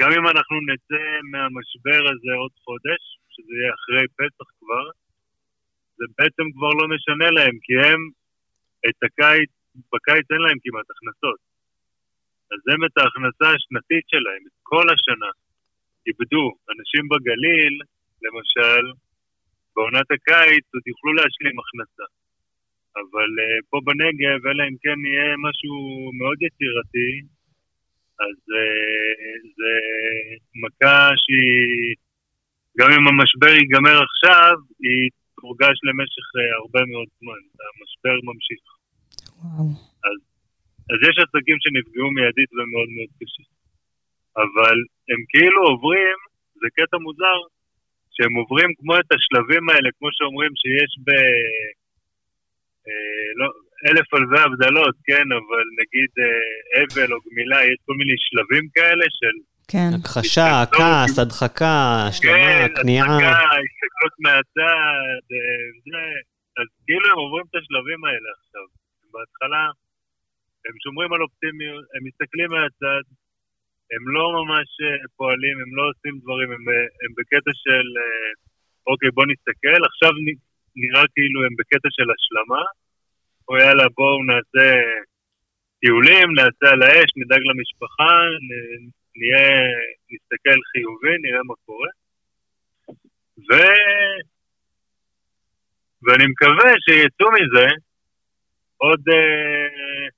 [0.00, 4.86] גם אם אנחנו נצא מהמשבר הזה עוד חודש, שזה יהיה אחרי פסח כבר,
[5.98, 8.00] זה בעצם כבר לא משנה להם, כי הם
[8.88, 9.50] את הקיץ,
[9.92, 11.40] בקיץ אין להם כמעט הכנסות.
[12.52, 15.30] אז הם את ההכנסה השנתית שלהם, את כל השנה,
[16.08, 16.46] איבדו.
[16.72, 17.74] אנשים בגליל,
[18.24, 18.84] למשל,
[19.74, 22.06] בעונת הקיץ עוד יוכלו להשלים הכנסה.
[23.00, 25.74] אבל uh, פה בנגב, אלא אם כן יהיה משהו
[26.20, 27.10] מאוד יצירתי,
[28.26, 29.74] אז uh, זה
[30.62, 31.94] מכה שהיא,
[32.78, 34.54] גם אם המשבר ייגמר עכשיו,
[34.84, 35.04] היא
[35.40, 37.40] תורגש למשך uh, הרבה מאוד זמן.
[37.68, 38.62] המשבר ממשיך.
[39.42, 39.88] וואו.
[40.90, 43.44] אז יש עסקים שנפגעו מיידית ומאוד מאוד קשה.
[44.42, 44.76] אבל
[45.10, 46.18] הם כאילו עוברים,
[46.60, 47.38] זה קטע מוזר,
[48.14, 51.08] שהם עוברים כמו את השלבים האלה, כמו שאומרים שיש ב...
[52.88, 53.48] אה, לא,
[53.86, 59.06] אלף אלפי הבדלות, כן, אבל נגיד אה, אבל או גמילה, יש כל מיני שלבים כאלה
[59.18, 59.36] של...
[59.72, 59.90] כן.
[59.96, 61.76] הכחשה, כעס, הדחקה,
[62.08, 63.06] השלמה, כן, כניעה.
[63.06, 63.32] הצגה,
[63.64, 66.02] הסתכלות מהצד, אה, זה,
[66.58, 68.66] אז כאילו הם עוברים את השלבים האלה עכשיו.
[69.12, 69.62] בהתחלה
[70.66, 73.04] הם שומרים על אופטימיות, הם מסתכלים מהצד,
[73.92, 76.64] הם לא ממש אה, פועלים, הם לא עושים דברים, הם,
[77.02, 78.32] הם בקטע של, אה,
[78.86, 80.12] אוקיי, בוא נסתכל, עכשיו
[80.82, 82.62] נראה כאילו הם בקטע של השלמה,
[83.48, 84.68] או יאללה, בואו נעשה
[85.80, 88.12] טיולים, נעשה על האש, נדאג למשפחה,
[89.18, 89.48] נהיה,
[90.10, 91.90] נסתכל חיובי, נראה מה קורה.
[93.48, 93.50] ו...
[96.02, 97.68] ואני מקווה שיצאו מזה
[98.76, 100.08] עוד, אה,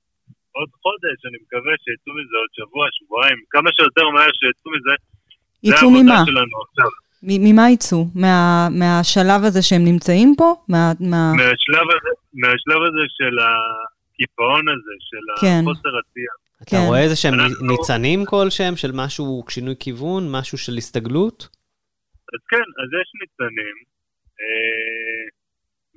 [0.57, 4.93] עוד חודש, אני מקווה שיצאו מזה עוד שבוע, שבועיים, כמה שיותר מהר שיצאו מזה,
[5.63, 6.23] זה יצאו העבודה ממה?
[6.25, 6.89] שלנו עכשיו.
[7.23, 8.05] ממה יצאו?
[8.15, 10.49] מה- מהשלב הזה שהם נמצאים פה?
[10.67, 15.59] מה- מה- מהשלב הזה, מהשלב הזה של הקיפאון הזה, של כן.
[15.61, 16.33] החוסר עשייה.
[16.61, 16.83] אתה כן.
[16.87, 21.47] רואה איזה שהם אנחנו- ניצנים כלשהם של משהו, שינוי כיוון, משהו של הסתגלות?
[22.33, 23.75] אז כן, אז יש ניצנים,
[24.41, 25.23] אה,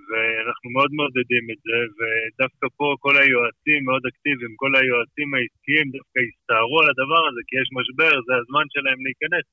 [0.08, 6.18] ואנחנו מאוד מעודדים את זה, ודווקא פה כל היועצים מאוד אקטיביים, כל היועצים העסקיים דווקא
[6.28, 9.46] הסתערו על הדבר הזה, כי יש משבר, זה הזמן שלהם להיכנס.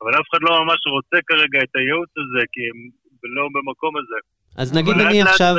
[0.00, 2.78] אבל אף אחד לא ממש רוצה כרגע את הייעוץ הזה, כי הם
[3.36, 4.18] לא במקום הזה.
[4.56, 5.54] אז נגיד אני עכשיו...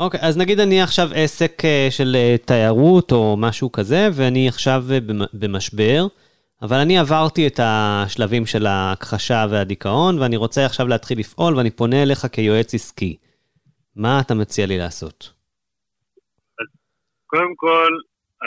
[0.00, 4.84] אוקיי, אז נגיד אני עכשיו עסק אה, של אה, תיירות או משהו כזה, ואני עכשיו
[4.92, 6.06] אה, במ- במשבר,
[6.62, 12.02] אבל אני עברתי את השלבים של ההכחשה והדיכאון, ואני רוצה עכשיו להתחיל לפעול, ואני פונה
[12.02, 13.16] אליך כיועץ עסקי.
[13.96, 15.32] מה אתה מציע לי לעשות?
[17.26, 17.92] קודם כל,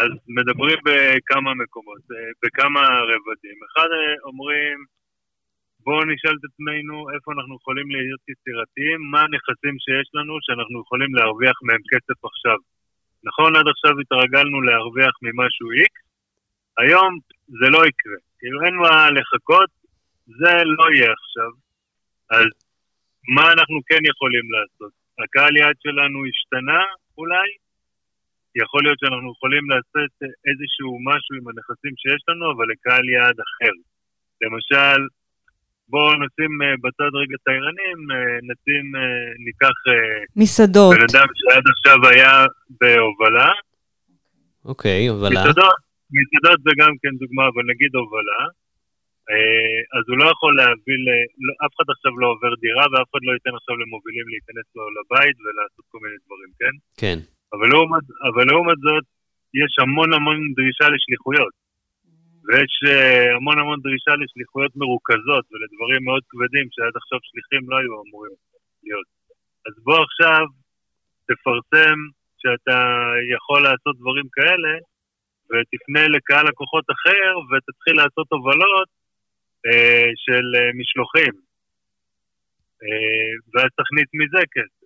[0.01, 3.57] אז מדברים בכמה מקומות, אה, בכמה רבדים.
[3.67, 4.77] אחד אה, אומרים,
[5.85, 11.11] בואו נשאל את עצמנו איפה אנחנו יכולים להיות יצירתיים, מה הנכסים שיש לנו שאנחנו יכולים
[11.15, 12.57] להרוויח מהם כסף עכשיו.
[13.27, 15.93] נכון, עד עכשיו התרגלנו להרוויח ממשהו X,
[16.81, 17.11] היום
[17.59, 18.19] זה לא יקרה.
[18.39, 19.69] כאילו אין מה לחכות,
[20.39, 21.51] זה לא יהיה עכשיו.
[22.37, 22.47] אז
[23.35, 25.02] מה אנחנו כן יכולים לעשות?
[25.21, 26.81] הקהל יעד שלנו השתנה
[27.17, 27.49] אולי,
[28.63, 30.13] יכול להיות שאנחנו יכולים לעשות
[30.49, 33.75] איזשהו משהו עם הנכסים שיש לנו, אבל לקהל יעד אחר.
[34.43, 34.99] למשל,
[35.91, 39.77] בואו נשים אה, בצד רגע תיירנים, אה, נשים, אה, ניקח
[40.35, 40.95] מסעדות.
[40.95, 42.33] בן אדם שעד עכשיו היה
[42.81, 43.51] בהובלה.
[44.65, 45.29] אוקיי, אבל...
[45.33, 45.77] מסעדות,
[46.17, 48.41] מסעדות זה גם כן דוגמה, אבל נגיד הובלה.
[49.31, 53.09] אה, אז הוא לא יכול להביא, ל- לא- אף אחד עכשיו לא עובר דירה ואף
[53.11, 56.75] אחד לא ייתן עכשיו למובילים להיכנס לו לבית ולעשות כל מיני דברים, כן?
[57.01, 57.17] כן.
[57.53, 59.05] אבל לעומת, אבל לעומת זאת,
[59.61, 61.53] יש המון המון דרישה לשליחויות.
[62.45, 67.93] ויש uh, המון המון דרישה לשליחויות מרוכזות ולדברים מאוד כבדים שעד עכשיו שליחים לא היו
[68.03, 68.35] אמורים
[68.83, 69.07] להיות.
[69.67, 70.43] אז בוא עכשיו
[71.27, 71.97] תפרסם
[72.41, 72.79] שאתה
[73.35, 74.73] יכול לעשות דברים כאלה,
[75.49, 78.87] ותפנה לקהל לקוחות אחר ותתחיל לעשות הובלות
[80.23, 81.33] של uh, משלוחים.
[82.83, 84.83] Uh, ואז תכניס מזה כסף.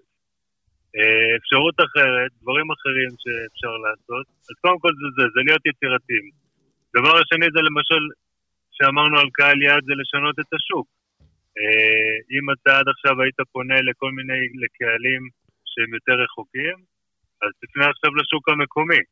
[0.98, 6.26] אה, אפשרות אחרת, דברים אחרים שאפשר לעשות, אז קודם כל זה זה, זה להיות יצירתיים.
[6.98, 8.04] דבר השני זה למשל,
[8.76, 10.88] שאמרנו על קהל יעד, זה לשנות את השוק.
[11.58, 15.22] אה, אם אתה עד עכשיו היית פונה לכל מיני, לקהלים
[15.72, 16.78] שהם יותר רחוקים,
[17.44, 19.04] אז תפנה עכשיו לשוק המקומי.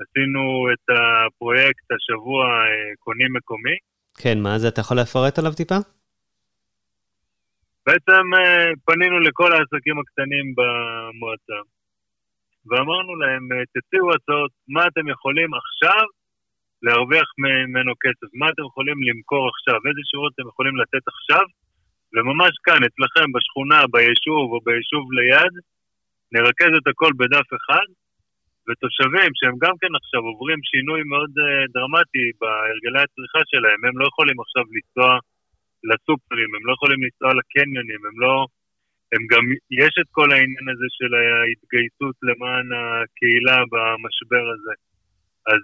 [0.00, 3.76] עשינו את הפרויקט השבוע אה, קונים מקומי,
[4.18, 4.68] כן, מה זה?
[4.68, 5.78] אתה יכול לפרט עליו טיפה?
[7.86, 11.60] בעצם אה, פנינו לכל העסקים הקטנים במועצה,
[12.68, 16.04] ואמרנו להם, אה, תציעו הצעות, מה אתם יכולים עכשיו
[16.82, 21.44] להרוויח ממנו כסף, מה אתם יכולים למכור עכשיו, איזה שירות אתם יכולים לתת עכשיו,
[22.12, 25.54] וממש כאן, אצלכם, בשכונה, ביישוב או ביישוב ליד,
[26.34, 27.86] נרכז את הכל בדף אחד,
[28.70, 34.04] ותושבים שהם גם כן עכשיו עוברים שינוי מאוד אה, דרמטי בהרגלי הצריכה שלהם, הם לא
[34.10, 35.10] יכולים עכשיו לנסוע
[35.88, 38.34] לסופרים, הם לא יכולים לנסוע לקניונים, הם לא...
[39.12, 39.44] הם גם,
[39.84, 44.74] יש את כל העניין הזה של ההתגייסות למען הקהילה במשבר הזה.
[45.52, 45.60] אז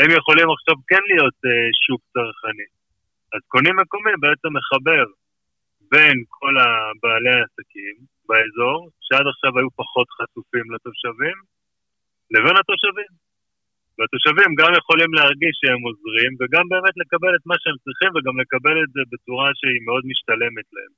[0.00, 2.68] הם יכולים עכשיו כן להיות אה, שוק צרכני.
[3.34, 5.04] אז קונים מקומי בעצם מחבר
[5.92, 7.94] בין כל הבעלי העסקים
[8.28, 11.36] באזור, שעד עכשיו היו פחות חשופים לתושבים,
[12.34, 13.12] לבין התושבים.
[13.96, 18.76] והתושבים גם יכולים להרגיש שהם עוזרים, וגם באמת לקבל את מה שהם צריכים, וגם לקבל
[18.84, 20.92] את זה בצורה שהיא מאוד משתלמת להם.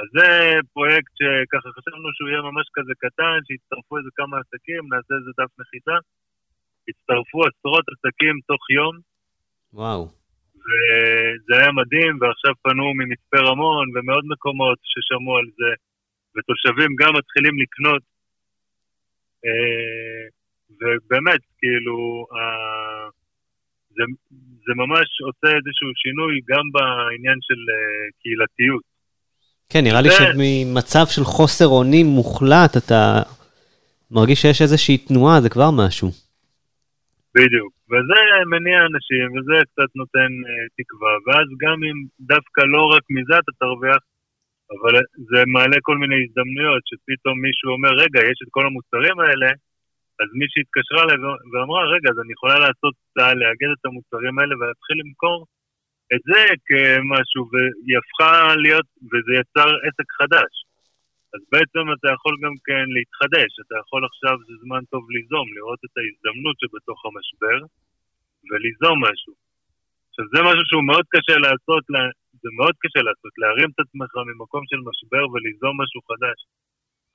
[0.00, 0.28] אז זה
[0.74, 5.52] פרויקט שככה חשבנו שהוא יהיה ממש כזה קטן, שיצטרפו איזה כמה עסקים, נעשה איזה דף
[5.60, 5.96] נחיתה.
[6.88, 8.94] הצטרפו עשרות עסקים תוך יום,
[9.72, 10.02] וואו.
[10.66, 15.70] וזה היה מדהים, ועכשיו פנו ממצפה רמון ומעוד מקומות ששמעו על זה,
[16.34, 18.02] ותושבים גם מתחילים לקנות.
[19.44, 20.22] אה,
[20.80, 21.98] ובאמת, כאילו,
[22.36, 23.08] אה,
[23.90, 24.02] זה,
[24.66, 27.76] זה ממש עושה איזשהו שינוי גם בעניין של אה,
[28.22, 28.82] קהילתיות.
[29.72, 33.22] כן, נראה לי זה- שממצב של חוסר אונים מוחלט, אתה
[34.10, 36.08] מרגיש שיש איזושהי תנועה, זה כבר משהו.
[37.34, 37.72] בדיוק.
[37.90, 38.18] וזה
[38.50, 41.12] מניע אנשים, וזה קצת נותן אה, תקווה.
[41.26, 44.02] ואז גם אם דווקא לא רק מזה אתה תרוויח,
[44.74, 44.94] אבל
[45.30, 49.48] זה מעלה כל מיני הזדמנויות, שפתאום מישהו אומר, רגע, יש את כל המוצרים האלה,
[50.20, 51.18] אז מישהי התקשרה אליי
[51.50, 52.94] ואמרה, רגע, אז אני יכולה לעשות,
[53.40, 55.38] לאגד את המוצרים האלה ולהתחיל למכור
[56.14, 58.32] את זה כמשהו, והיא הפכה
[58.64, 60.52] להיות, וזה יצר עסק חדש.
[61.34, 65.80] אז בעצם אתה יכול גם כן להתחדש, אתה יכול עכשיו, זה זמן טוב ליזום, לראות
[65.86, 67.58] את ההזדמנות שבתוך המשבר,
[68.48, 69.32] וליזום משהו.
[70.08, 71.84] עכשיו זה משהו שהוא מאוד קשה לעשות,
[72.42, 76.38] זה מאוד קשה לעשות, להרים את עצמך ממקום של משבר וליזום משהו חדש.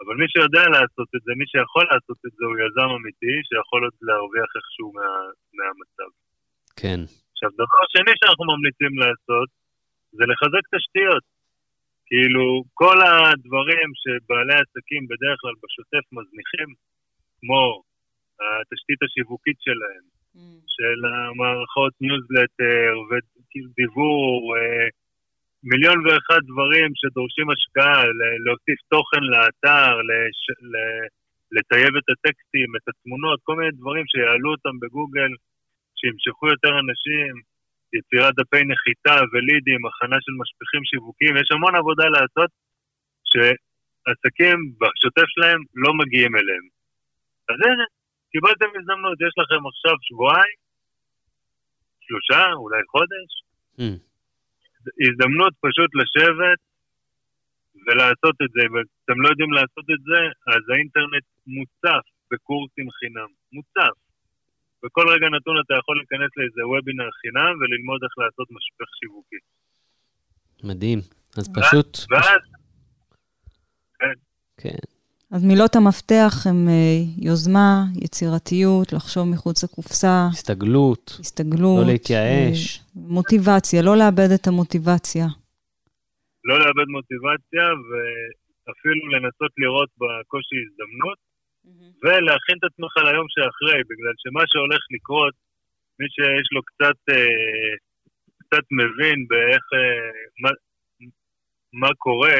[0.01, 3.81] אבל מי שיודע לעשות את זה, מי שיכול לעשות את זה, הוא יזם אמיתי, שיכול
[3.85, 5.09] עוד להרוויח איכשהו מה,
[5.57, 6.09] מהמצב.
[6.81, 6.99] כן.
[7.33, 9.49] עכשיו, דבר שני שאנחנו ממליצים לעשות,
[10.17, 11.25] זה לחזק תשתיות.
[12.09, 12.45] כאילו,
[12.81, 16.69] כל הדברים שבעלי עסקים בדרך כלל בשוטף מזניחים,
[17.39, 17.63] כמו
[18.61, 20.03] התשתית השיווקית שלהם,
[20.35, 20.39] mm.
[20.75, 24.87] של המערכות ניוזלטר ודיוור, אה,
[25.71, 27.99] מיליון ואחד דברים שדורשים השקעה,
[28.45, 30.39] להוסיף תוכן לאתר, לש,
[31.55, 35.31] לטייב את הטקסטים, את התמונות, כל מיני דברים שיעלו אותם בגוגל,
[35.97, 37.33] שימשכו יותר אנשים,
[37.97, 42.51] יצירת דפי נחיתה ולידים, הכנה של משפיכים שיווקיים, יש המון עבודה לעשות
[43.29, 46.65] שעסקים בשוטף שלהם לא מגיעים אליהם.
[47.49, 47.85] אז הנה,
[48.31, 50.57] קיבלתם הזדמנות, יש לכם עכשיו שבועיים,
[52.05, 53.29] שלושה, אולי חודש.
[53.79, 54.14] Mm.
[55.05, 56.59] הזדמנות פשוט לשבת
[57.85, 60.21] ולעשות את זה, ואתם לא יודעים לעשות את זה,
[60.53, 63.31] אז האינטרנט מוצף בקורסים חינם.
[63.55, 63.95] מוצף.
[64.83, 69.41] בכל רגע נתון אתה יכול להיכנס לאיזה וובינר חינם וללמוד איך לעשות משפך שיווקי.
[70.63, 70.99] מדהים.
[71.37, 71.91] אז פשוט...
[72.11, 72.41] ואז...
[73.99, 74.17] כן.
[74.61, 74.94] כן.
[75.35, 77.75] אז מילות המפתח הן אה, יוזמה,
[78.05, 80.15] יצירתיות, לחשוב מחוץ לקופסה.
[80.33, 81.03] הסתגלות.
[81.19, 81.79] הסתגלות.
[81.81, 82.59] לא להתייאש.
[82.77, 82.83] אה,
[83.15, 85.25] מוטיבציה, לא לאבד את המוטיבציה.
[86.47, 91.19] לא לאבד מוטיבציה, ואפילו לנסות לראות בקושי הזדמנות,
[92.03, 95.33] ולהכין את עצמך ליום שאחרי, בגלל שמה שהולך לקרות,
[95.99, 97.73] מי שיש לו קצת, אה,
[98.41, 99.65] קצת מבין באיך,
[100.41, 100.51] מה,
[101.81, 102.37] מה קורה,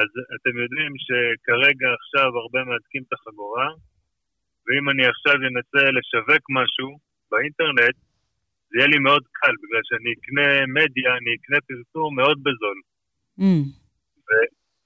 [0.00, 3.68] אז אתם יודעים שכרגע עכשיו הרבה מהדקים את החגורה,
[4.64, 6.88] ואם אני עכשיו אנסה לשווק משהו
[7.30, 7.96] באינטרנט,
[8.68, 12.78] זה יהיה לי מאוד קל, בגלל שאני אקנה מדיה, אני אקנה פרסום מאוד בזול.
[13.40, 13.64] Mm.
[14.26, 14.28] ו...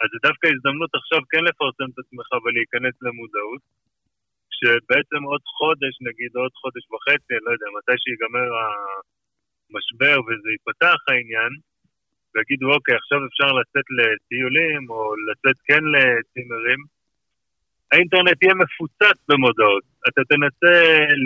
[0.01, 3.63] אז זה דווקא הזדמנות עכשיו כן לפרסם את עצמך ולהיכנס למודעות,
[4.57, 8.49] שבעצם עוד חודש, נגיד עוד חודש וחצי, לא יודע, מתי שיגמר
[9.69, 11.53] המשבר וזה ייפתח העניין,
[12.35, 16.81] ויגידו, אוקיי, עכשיו אפשר לצאת לטיולים, או לצאת כן לצימרים,
[17.93, 19.85] האינטרנט יהיה מפוצץ במודעות.
[20.09, 20.75] אתה תנסה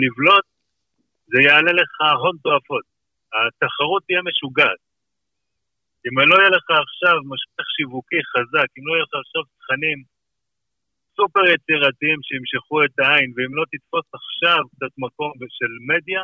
[0.01, 0.45] לבלוט,
[1.31, 2.85] זה יעלה לך הון תועפות.
[3.33, 4.81] התחרות תהיה משוגעת.
[6.05, 9.99] אם לא יהיה לך עכשיו משפך שיווקי חזק, אם לא יהיה לך עכשיו תכנים
[11.15, 16.23] סופר יצירתיים שימשכו את העין, ואם לא תתפוס עכשיו קצת מקום של מדיה,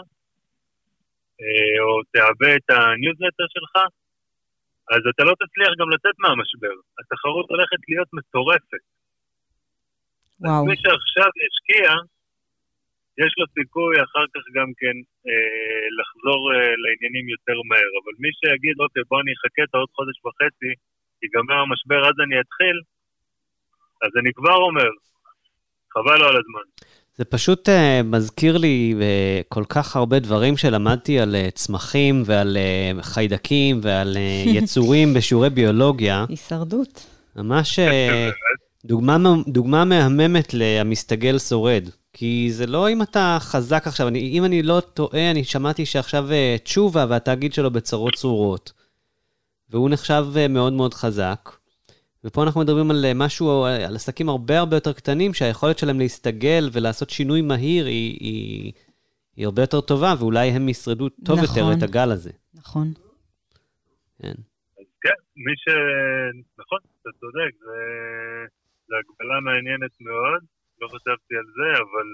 [1.41, 3.73] אה, או תהווה את הניוזלטר שלך,
[4.93, 6.75] אז אתה לא תצליח גם לצאת מהמשבר.
[6.99, 8.83] התחרות הולכת להיות מטורפת.
[10.39, 10.61] וואו.
[10.61, 11.88] אז מי שעכשיו ישקיע,
[13.23, 14.95] יש לו סיכוי אחר כך גם כן
[15.27, 17.91] אה, לחזור אה, לעניינים יותר מהר.
[18.01, 20.71] אבל מי שיגיד, אוקיי, בוא אני אחכה את העוד חודש וחצי,
[21.23, 22.77] ייגמר המשבר, אז אני אתחיל,
[24.03, 24.91] אז אני כבר אומר,
[25.93, 26.67] חבל לו על הזמן.
[27.18, 27.72] זה פשוט uh,
[28.03, 32.57] מזכיר לי uh, כל כך הרבה דברים שלמדתי על uh, צמחים ועל
[32.97, 36.26] uh, חיידקים ועל uh, יצורים בשיעורי ביולוגיה.
[36.30, 37.05] הישרדות.
[37.36, 37.84] ממש uh,
[38.86, 41.89] דוגמה, דוגמה מהממת ל"המסתגל שורד".
[42.13, 46.28] כי זה לא אם אתה חזק עכשיו, אני, אם אני לא טועה, אני שמעתי שעכשיו
[46.30, 48.72] uh, תשובה והתאגיד שלו בצרות צרורות.
[49.70, 51.49] והוא נחשב uh, מאוד מאוד חזק.
[52.26, 56.63] ופה אנחנו מדברים על אה, משהו, על עסקים הרבה הרבה יותר קטנים, שהיכולת שלהם להסתגל
[56.73, 58.71] ולעשות שינוי מהיר היא, היא,
[59.36, 62.32] היא הרבה יותר טובה, ואולי הם ישרדו טוב נכון, יותר את הגל הזה.
[62.53, 62.88] נכון.
[64.19, 64.38] כן.
[64.80, 65.65] אז כן, מי ש...
[66.61, 67.53] נכון, אתה צודק,
[68.88, 70.41] זו הגבלה מעניינת מאוד,
[70.82, 72.07] לא חשבתי על זה, אבל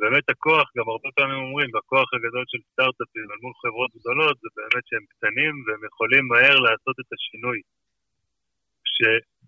[0.00, 4.48] באמת הכוח, גם הרבה פעמים אומרים, הכוח הגדול של סטארט-אפים אל מול חברות גדולות, זה
[4.56, 7.60] באמת שהם קטנים והם יכולים מהר לעשות את השינוי.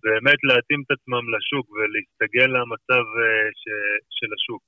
[0.05, 3.65] באמת להתאים את עצמם לשוק ולהסתגל למצב אה, ש,
[4.19, 4.63] של השוק.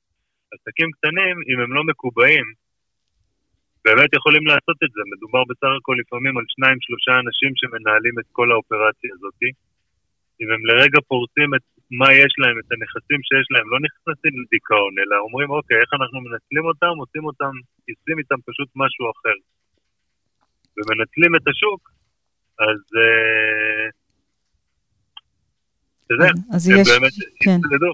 [0.53, 2.47] עסקים קטנים, אם הם לא מקובעים,
[3.85, 5.03] באמת יכולים לעשות את זה.
[5.13, 9.41] מדובר בסך הכל לפעמים על שניים, שלושה אנשים שמנהלים את כל האופרציה הזאת.
[10.41, 11.65] אם הם לרגע פורסים את
[12.01, 16.19] מה יש להם, את הנכסים שיש להם, לא נכנסים לדיכאון, אלא אומרים, אוקיי, איך אנחנו
[16.27, 17.55] מנצלים אותם, עושים אותם,
[17.99, 19.39] עושים איתם פשוט משהו אחר.
[20.77, 21.83] ומנצלים את השוק,
[22.69, 23.85] אז אה,
[26.53, 27.93] אז הם יש, באמת כן, יתמודדו.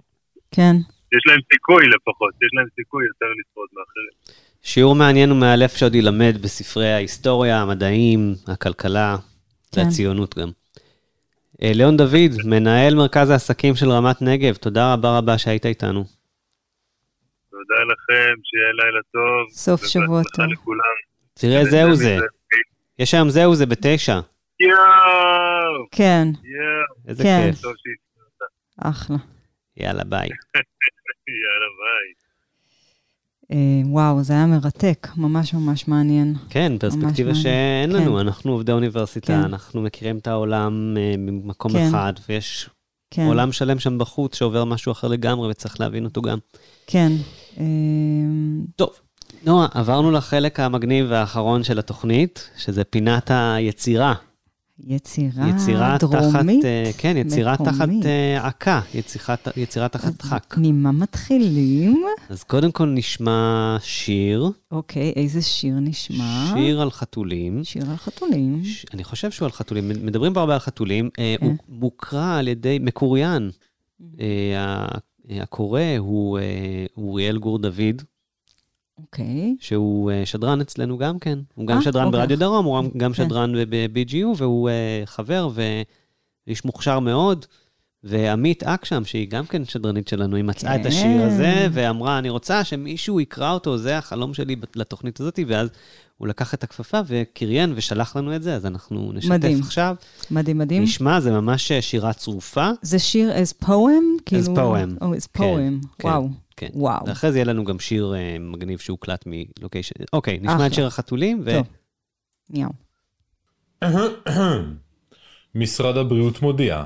[0.51, 0.77] כן.
[1.17, 4.37] יש להם סיכוי לפחות, יש להם סיכוי יותר לשרוד מאחרים.
[4.63, 9.17] שיעור מעניין ומאלף שעוד ילמד בספרי ההיסטוריה, המדעים, הכלכלה
[9.73, 9.81] כן.
[9.81, 10.49] והציונות גם.
[11.63, 16.05] אה, ליאון דוד, מנהל מרכז העסקים של רמת נגב, תודה רבה רבה שהיית איתנו.
[17.51, 19.51] תודה לכם, שיהיה לילה טוב.
[19.51, 20.47] סוף שבוע טוב.
[20.53, 20.81] לכולם.
[21.35, 22.19] תראה, זהו זה.
[22.99, 24.21] יש היום זהו זה בתשע.
[24.61, 25.87] יואו!
[25.91, 27.09] כן, יואו!
[27.09, 27.51] איזה כן.
[27.53, 27.67] כיף.
[28.79, 29.17] אחלה.
[29.77, 30.29] יאללה, ביי.
[31.29, 32.27] יאללה, ביי.
[33.53, 36.35] אה, וואו, זה היה מרתק, ממש ממש מעניין.
[36.51, 38.09] כן, פרספקטיבה ממש שאין מעניין.
[38.09, 38.27] לנו, כן.
[38.27, 39.41] אנחנו עובדי אוניברסיטה, כן.
[39.41, 41.89] אנחנו מכירים את העולם אה, ממקום כן.
[41.89, 42.71] אחד, ויש
[43.11, 46.39] כן, עולם שלם שם בחוץ שעובר משהו אחר לגמרי וצריך להבין אותו גם.
[46.87, 47.13] כן.
[47.59, 47.65] אה,
[48.77, 48.91] טוב,
[49.45, 54.15] נועה, עברנו לחלק המגניב והאחרון של התוכנית, שזה פינת היצירה.
[54.85, 56.65] יצירה יצירה תחת, דרומית.
[56.65, 58.07] אה, כן, יצירה תחת מקומית.
[58.07, 60.55] אה, עקה, יצירת- יצירה תחת דחק.
[60.59, 62.05] ממה מתחילים?
[62.31, 66.53] אז קודם כל נשמע שיר, אוקיי, איזה שיר נשמע?
[66.55, 67.65] שיר על חתולים.
[67.65, 68.65] שיר על חתולים.
[68.65, 71.11] ש- אני חושב שהוא על חתולים, מדברים פה הרבה על חתולים.
[71.19, 71.47] אה, כן.
[71.47, 73.51] הוא מוקרא על ידי מקוריין.
[74.21, 74.99] אה, ה-
[75.31, 76.45] אה, הקורא הוא אה,
[76.97, 78.03] אוריאל גור דוד,
[78.99, 79.57] אוקיי.
[79.61, 81.39] שהוא אה, שדרן אצלנו גם כן.
[81.55, 82.21] הוא גם אה, שדרן אוקיי.
[82.21, 83.25] ברדיו דרום, הוא גם כן.
[83.25, 85.49] שדרן ב-BGU, והוא אה, חבר
[86.47, 87.47] ואיש מוכשר מאוד.
[88.05, 90.89] ועמית אקשם, שהיא גם כן שדרנית שלנו, היא מצאה את כן.
[90.89, 95.69] השיר הזה, ואמרה, אני רוצה שמישהו יקרא אותו, זה החלום שלי לתוכנית הזאת, ואז
[96.17, 99.61] הוא לקח את הכפפה וקריין ושלח לנו את זה, אז אנחנו נשתף מדהים.
[99.61, 99.97] עכשיו.
[100.31, 100.83] מדהים, מדהים.
[100.83, 102.71] נשמע, זה ממש שירה צרופה.
[102.83, 104.23] זה שיר as poem?
[104.27, 104.57] כאילו...
[104.57, 105.05] poem.
[105.05, 105.87] או, as כן, poem.
[105.99, 106.09] כן.
[106.09, 106.29] וואו.
[106.29, 106.46] כן.
[106.75, 107.07] וואו.
[107.07, 109.95] ואחרי זה יהיה לנו גם שיר אה, מגניב שהוקלט מלוקיישן.
[110.13, 110.67] אוקיי, נשמע אחלה.
[110.67, 111.51] את שיר החתולים, ו...
[111.53, 111.67] טוב.
[112.51, 112.71] מיהו.
[115.55, 116.85] משרד הבריאות מודיע,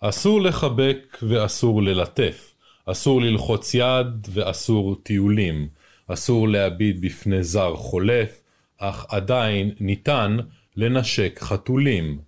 [0.00, 2.54] אסור לחבק ואסור ללטף,
[2.86, 5.68] אסור ללחוץ יד ואסור טיולים,
[6.08, 8.42] אסור להביט בפני זר חולף,
[8.78, 10.36] אך עדיין ניתן
[10.76, 12.18] לנשק חתולים.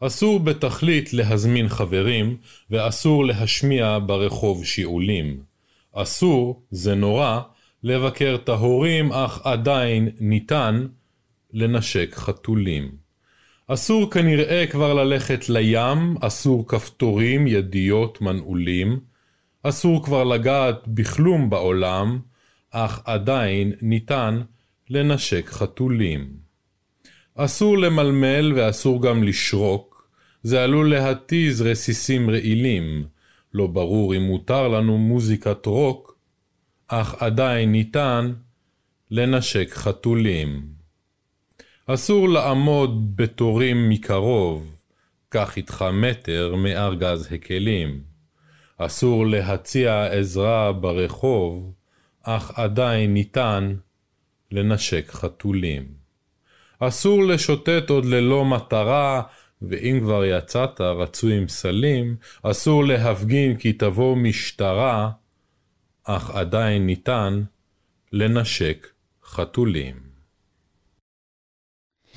[0.00, 2.36] אסור בתכלית להזמין חברים,
[2.70, 5.40] ואסור להשמיע ברחוב שיעולים.
[6.02, 7.40] אסור, זה נורא,
[7.82, 10.86] לבקר את ההורים, אך עדיין ניתן
[11.52, 12.90] לנשק חתולים.
[13.68, 19.00] אסור כנראה כבר ללכת לים, אסור כפתורים, ידיות, מנעולים.
[19.62, 22.18] אסור כבר לגעת בכלום בעולם,
[22.70, 24.40] אך עדיין ניתן
[24.90, 26.28] לנשק חתולים.
[27.34, 30.08] אסור למלמל ואסור גם לשרוק,
[30.42, 33.15] זה עלול להתיז רסיסים רעילים.
[33.54, 36.18] לא ברור אם מותר לנו מוזיקת רוק,
[36.88, 38.32] אך עדיין ניתן
[39.10, 40.66] לנשק חתולים.
[41.86, 44.76] אסור לעמוד בתורים מקרוב,
[45.28, 48.00] קח איתך מטר מארגז הכלים.
[48.78, 51.72] אסור להציע עזרה ברחוב,
[52.22, 53.76] אך עדיין ניתן
[54.52, 55.86] לנשק חתולים.
[56.78, 59.22] אסור לשוטט עוד ללא מטרה,
[59.62, 65.10] ואם כבר יצאת רצוי עם סלים, אסור להפגין כי תבוא משטרה,
[66.04, 67.42] אך עדיין ניתן
[68.12, 68.86] לנשק
[69.24, 70.06] חתולים.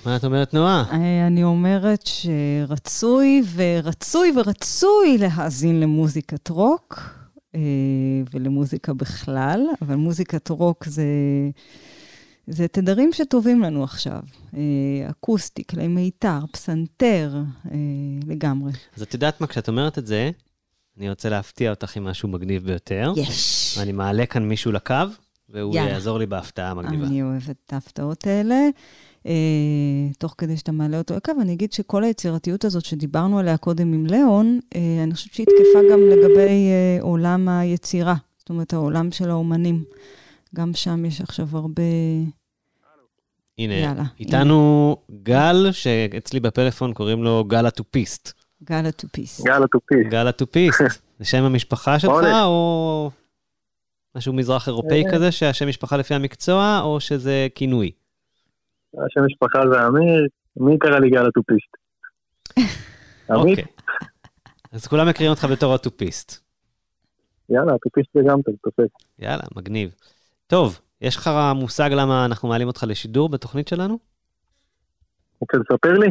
[0.05, 0.83] מה את אומרת, נועה?
[0.91, 6.99] אה, אני אומרת שרצוי ורצוי ורצוי להאזין למוזיקת רוק
[7.55, 7.59] אה,
[8.33, 11.03] ולמוזיקה בכלל, אבל מוזיקת רוק זה,
[12.49, 14.19] זה תדרים שטובים לנו עכשיו.
[14.57, 14.61] אה,
[15.09, 17.33] אקוסטי, כלי מיתר, פסנתר,
[17.71, 17.77] אה,
[18.27, 18.71] לגמרי.
[18.95, 20.31] אז את יודעת מה, כשאת אומרת את זה,
[20.97, 23.13] אני רוצה להפתיע אותך עם משהו מגניב ביותר.
[23.17, 23.77] יש.
[23.81, 24.95] אני מעלה כאן מישהו לקו,
[25.49, 25.89] והוא יאללה.
[25.89, 27.07] יעזור לי בהפתעה המגניבה.
[27.07, 28.55] אני אוהבת את ההפתעות האלה.
[29.25, 29.33] אה,
[30.17, 34.05] תוך כדי שאתה מעלה אותו לקו, אני אגיד שכל היצירתיות הזאת שדיברנו עליה קודם עם
[34.05, 39.29] ליאון, אה, אני חושבת שהיא תקפה גם לגבי אה, עולם היצירה, זאת אומרת, העולם של
[39.29, 39.83] האומנים.
[40.55, 41.83] גם שם יש עכשיו הרבה...
[43.59, 48.33] הנה, יאללה, איתנו גל, שאצלי בפלאפון קוראים לו גל הטופיסט.
[48.63, 49.41] גל הטופיס.
[49.45, 50.09] גל הטופיסט.
[50.09, 50.81] גל הטופיסט,
[51.19, 52.25] זה שם המשפחה שלך.
[52.43, 53.11] או
[54.15, 55.11] משהו מזרח אירופאי אה.
[55.11, 57.91] כזה, שהשם משפחה לפי המקצוע, או שזה כינוי?
[58.93, 61.71] השם משפחה זה אמיר, מי קרא לי גל הטופיסט?
[63.29, 63.65] אוקיי.
[64.71, 66.49] אז כולם מכירים אותך בתור הטופיסט.
[67.49, 68.89] יאללה, הטופיסט זה גם טוב, תופס.
[69.19, 69.95] יאללה, מגניב.
[70.47, 73.99] טוב, יש לך מושג למה אנחנו מעלים אותך לשידור בתוכנית שלנו?
[75.41, 76.07] רוצה לספר לי?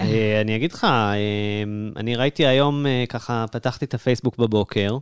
[0.00, 1.62] אה, אני אגיד לך, אה,
[1.96, 4.98] אני ראיתי היום, אה, ככה, פתחתי את הפייסבוק בבוקר,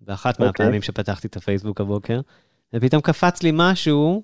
[0.00, 0.46] באחת אוקיי.
[0.46, 2.20] מהפעמים שפתחתי את הפייסבוק הבוקר,
[2.74, 4.22] ופתאום קפץ לי משהו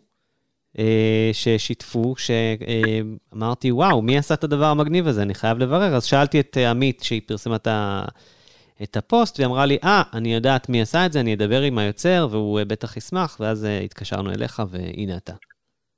[0.79, 5.23] אה, ששיתפו, שאמרתי, וואו, מי עשה את הדבר המגניב הזה?
[5.23, 5.97] אני חייב לברר.
[5.97, 8.05] אז שאלתי את עמית, שהיא פרסמה את ה...
[8.83, 11.79] את הפוסט, והיא אמרה לי, אה, אני יודעת מי עשה את זה, אני אדבר עם
[11.79, 15.33] היוצר, והוא אה, בטח ישמח, ואז אה, התקשרנו אליך, והנה אתה.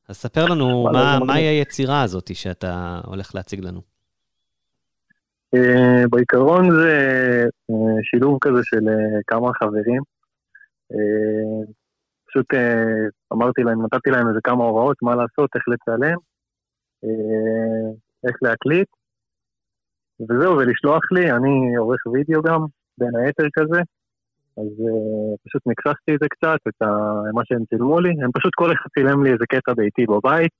[0.08, 1.18] אז ספר לנו מה.
[1.26, 3.80] מהי היצירה הזאת שאתה הולך להציג לנו.
[5.54, 6.94] אה, בעיקרון זה
[8.02, 8.84] שילוב כזה של
[9.26, 10.02] כמה חברים.
[12.28, 12.46] פשוט
[13.32, 16.16] אמרתי להם, נתתי להם איזה כמה הוראות, מה לעשות, איך לצלם,
[18.26, 18.88] איך להקליט,
[20.20, 22.60] וזהו, ולשלוח לי, אני עורך וידאו גם,
[22.98, 23.80] בין היתר כזה,
[24.58, 28.52] אז אה, פשוט נקשחתי את זה קצת, את ה- מה שהם צילמו לי, הם פשוט
[28.54, 30.50] כל אחד צילם לי איזה קטע ביתי בבית,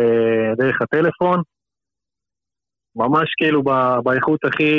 [0.00, 1.42] אה, דרך הטלפון,
[2.96, 4.72] ממש כאילו ב- באיכות הכי,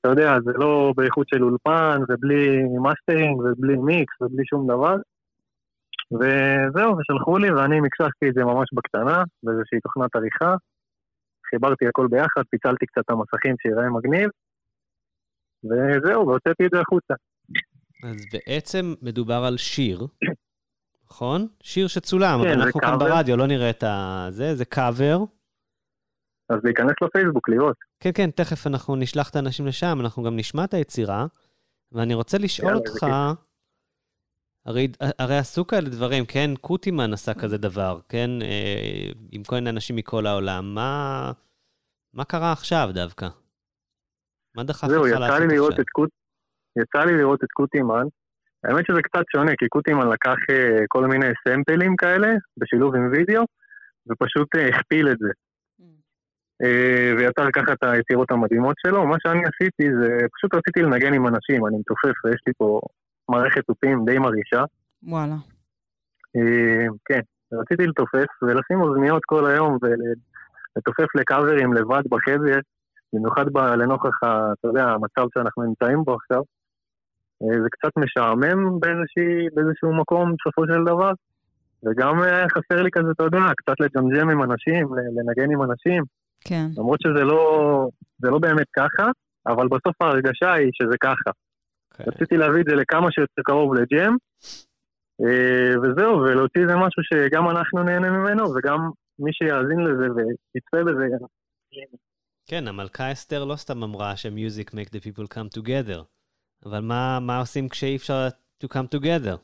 [0.00, 4.96] אתה יודע, זה לא באיכות של אולפן, ובלי מאסטרינג, ובלי מיקס, ובלי שום דבר.
[6.12, 10.54] וזהו, ושלחו לי, ואני מקשחתי את זה ממש בקטנה, באיזושהי תוכנת עריכה.
[11.50, 14.30] חיברתי הכל ביחד, פיצלתי קצת את המסכים שיראה מגניב,
[15.64, 17.14] וזהו, והוצאתי את זה החוצה.
[18.04, 20.06] אז בעצם מדובר על שיר,
[21.10, 21.46] נכון?
[21.62, 22.98] שיר שצולם, כן, אבל אנחנו כאן.
[22.98, 23.84] ברדיו לא נראה את.
[24.28, 25.18] זה, זה קאבר.
[26.48, 27.76] אז להיכנס לפייסבוק, לראות.
[28.00, 31.26] כן, כן, תכף אנחנו נשלח את האנשים לשם, אנחנו גם נשמע את היצירה,
[31.92, 33.06] ואני רוצה לשאול אותך.
[34.70, 36.50] הרי, הרי עשו כאלה דברים, כן?
[36.60, 38.30] קוטימן עשה כזה דבר, כן?
[38.42, 40.74] אה, עם כל מיני אנשים מכל העולם.
[40.74, 41.32] מה,
[42.14, 43.28] מה קרה עכשיו דווקא?
[44.56, 45.80] מה דחף זהו, אותך יצא לעשות עכשיו?
[45.80, 46.10] את קוט...
[46.78, 48.06] יצא לי לראות את קוטימן.
[48.64, 53.44] האמת שזה קצת שונה, כי קוטימן לקח אה, כל מיני סמפלים כאלה, בשילוב עם וידאו,
[54.08, 55.30] ופשוט אה, הכפיל את זה.
[56.62, 59.06] אה, ויצר ככה את היצירות המדהימות שלו.
[59.06, 62.80] מה שאני עשיתי זה, פשוט רציתי לנגן עם אנשים, אני מתופף ויש לי פה
[63.30, 64.64] מערכת תופים די מרעישה.
[65.02, 65.36] וואלה.
[66.36, 67.20] אה, כן,
[67.52, 72.58] רציתי לתופף ולשים אוזניות כל היום ולתופף לקאברים לבד בחדר,
[73.12, 76.42] במיוחד לנוכח, אתה יודע, המצב שאנחנו נמצאים בו עכשיו.
[77.42, 81.12] אה, זה קצת משעמם באיזושהי, באיזשהו מקום בסופו של דבר,
[81.84, 86.02] וגם היה חסר לי כזה, אתה יודע, קצת לג'מג'ם עם אנשים, לנגן עם אנשים,
[86.40, 86.66] כן.
[86.76, 87.88] למרות שזה לא,
[88.22, 89.10] לא באמת ככה,
[89.46, 91.30] אבל בסוף ההרגשה היא שזה ככה.
[92.04, 92.10] כן.
[92.10, 94.16] רציתי להביא את זה לכמה שיותר קרוב לג'ם,
[95.24, 101.06] אה, וזהו, ולהוציא איזה משהו שגם אנחנו נהנה ממנו, וגם מי שיאזין לזה ויצפה בזה.
[102.46, 106.02] כן, המלכה אסתר לא סתם אמרה ש-music make the people come together,
[106.66, 108.28] אבל מה, מה עושים כשאי אפשר
[108.64, 109.36] to come together?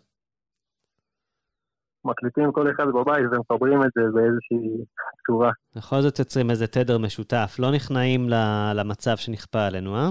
[2.04, 4.84] מקליטים כל אחד בבית ומחברים את זה באיזושהי
[5.26, 5.50] צורה.
[5.76, 8.28] בכל זאת יוצרים איזה תדר משותף, לא נכנעים
[8.74, 10.08] למצב שנכפה עלינו, אה?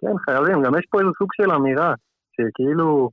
[0.00, 1.94] כן, חייבים, גם יש פה איזה סוג של אמירה,
[2.34, 3.10] שכאילו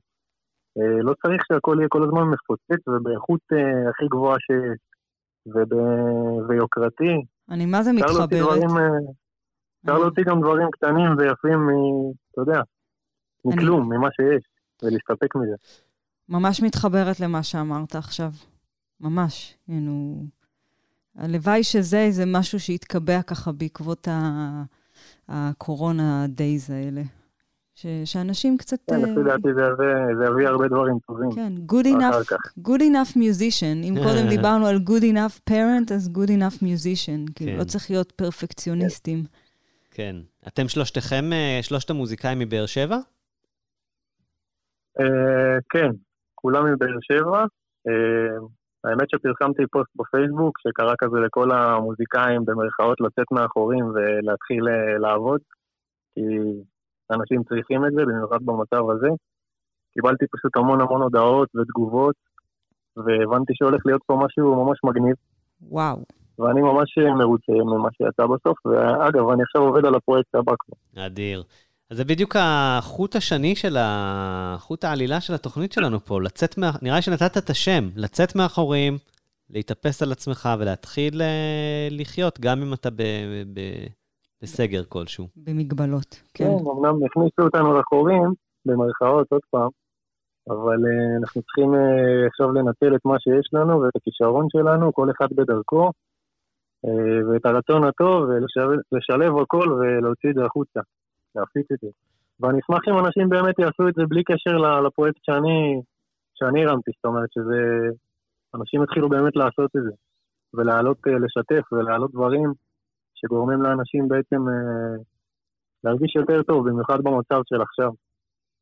[0.78, 4.78] אה, לא צריך שהכל יהיה כל הזמן מפוצץ ובאיכות אה, הכי גבוהה שיש,
[5.46, 7.12] וב- ויוקרתי.
[7.50, 8.28] אני מה זה מתחברת.
[8.30, 9.12] דברים, אה,
[9.84, 12.60] אפשר להוציא גם דברים קטנים ויפים, מ- אתה יודע,
[13.44, 14.42] מכלום, ממה שיש,
[14.82, 15.54] ולהסתפק מזה.
[16.28, 18.30] ממש מתחברת למה שאמרת עכשיו.
[19.00, 19.56] ממש.
[19.66, 20.14] כאילו,
[21.16, 24.62] הלוואי שזה איזה משהו שהתקבע ככה בעקבות ה-
[25.28, 27.02] הקורונה דייז האלה.
[27.76, 28.76] ש, שאנשים קצת...
[28.90, 31.30] כן, אה, לפי דעתי זה יביא- הרבה דברים טובים.
[31.34, 33.84] כן, good enough, good enough musician.
[33.84, 37.32] אם קודם דיברנו על good enough parent, אז good enough musician.
[37.34, 37.58] כאילו, כן.
[37.58, 39.24] לא צריך להיות פרפקציוניסטים.
[39.90, 40.16] כן.
[40.48, 42.98] אתם שלושתכם, אה, שלושת המוזיקאים מבאר שבע?
[45.00, 45.04] אה,
[45.70, 45.90] כן,
[46.34, 47.44] כולם מבאר שבע.
[48.84, 55.40] האמת שפרסמתי פוסט בפייסבוק שקרא כזה לכל המוזיקאים במרכאות לצאת מהחורים ולהתחיל אה, לעבוד,
[56.14, 56.20] כי
[57.10, 59.08] אנשים צריכים את זה, במיוחד במצב הזה.
[59.94, 62.14] קיבלתי פשוט המון המון הודעות ותגובות,
[62.96, 65.14] והבנתי שהולך להיות פה משהו ממש מגניב,
[65.62, 66.04] וואו.
[66.38, 71.06] ואני ממש מרוצה ממה שיצא בסוף, ואגב, אני עכשיו עובד על הפרויקט הבא כבר.
[71.06, 71.42] אדיר.
[71.94, 74.56] אז זה בדיוק החוט השני של ה...
[74.58, 76.70] חוט העלילה של התוכנית שלנו פה, לצאת מה...
[76.82, 78.94] נראה לי שנתת את השם, לצאת מהחורים,
[79.50, 83.02] להתאפס על עצמך ולהתחיל אה, לחיות, גם אם אתה ב...
[83.54, 83.60] ב...
[84.42, 85.28] בסגר כלשהו.
[85.36, 86.44] במגבלות, כן.
[86.44, 88.32] כן, אמנם הכניסו אותנו לחורים,
[88.66, 89.68] במרכאות, עוד פעם,
[90.48, 95.10] אבל uh, אנחנו צריכים uh, עכשיו לנצל את מה שיש לנו ואת הכישרון שלנו, כל
[95.10, 95.90] אחד בדרכו,
[96.86, 100.80] uh, ואת הרצון הטוב, ולשלב הכל ולהוציא את זה החוצה,
[101.36, 101.88] להפיץ זה.
[102.40, 104.56] ואני אשמח אם אנשים באמת יעשו את זה בלי קשר
[104.86, 105.80] לפרויקט שאני,
[106.34, 107.60] שאני הרמתי, זאת אומרת שזה...
[108.54, 109.94] אנשים יתחילו באמת לעשות את זה,
[110.54, 112.52] ולהעלות, uh, לשתף ולהעלות דברים
[113.14, 114.96] שגורמים לאנשים בעצם אה,
[115.84, 117.90] להרגיש יותר טוב, במיוחד במצב של עכשיו,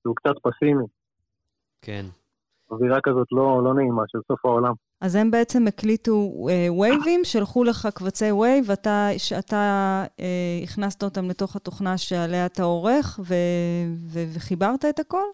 [0.02, 0.84] שהוא קצת פסימי,
[1.82, 2.04] כן.
[2.70, 4.72] אווירה כזאת לא, לא נעימה של סוף העולם.
[5.02, 9.56] אז הם בעצם הקליטו אה, wave ים, שלחו לך קבצי wave, אתה, שאתה
[10.20, 13.34] אה, הכנסת אותם לתוך התוכנה שעליה אתה עורך, ו,
[14.12, 15.26] ו, וחיברת את הכל?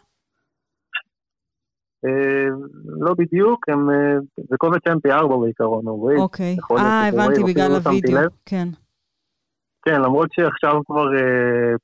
[2.04, 2.48] אה,
[2.86, 6.20] לא בדיוק, הם, אה, זה קובץ mp4 בעיקרון, או wave.
[6.20, 6.56] אוקיי.
[6.70, 7.76] אה, הבנתי, בגלל לא.
[8.22, 8.30] לב.
[8.46, 8.68] כן.
[9.84, 11.74] כן, למרות שעכשיו כבר אה,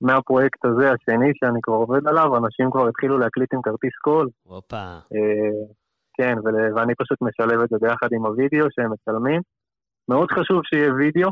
[0.00, 4.28] מהפרויקט הזה, השני שאני כבר עובד עליו, אנשים כבר התחילו להקליט עם כרטיס קול.
[4.42, 4.76] הופה.
[5.14, 5.79] אה,
[6.20, 6.34] כן,
[6.74, 9.40] ואני פשוט משלב את זה ביחד עם הוידאו שהם מצלמים.
[10.08, 11.30] מאוד חשוב שיהיה וידאו,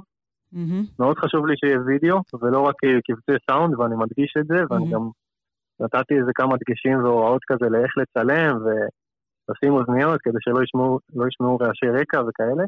[0.52, 0.84] מהמם.
[0.98, 4.84] מאוד חשוב לי שיהיה וידאו, ולא רק אה, קבצי סאונד, ואני מדגיש את זה, ואני
[4.84, 4.92] מהמם.
[4.92, 5.10] גם
[5.80, 11.56] נתתי איזה כמה דגשים והוראות כזה לאיך לצלם, ולשים אוזניות כדי שלא ישמעו, לא ישמעו
[11.56, 12.64] רעשי רקע וכאלה.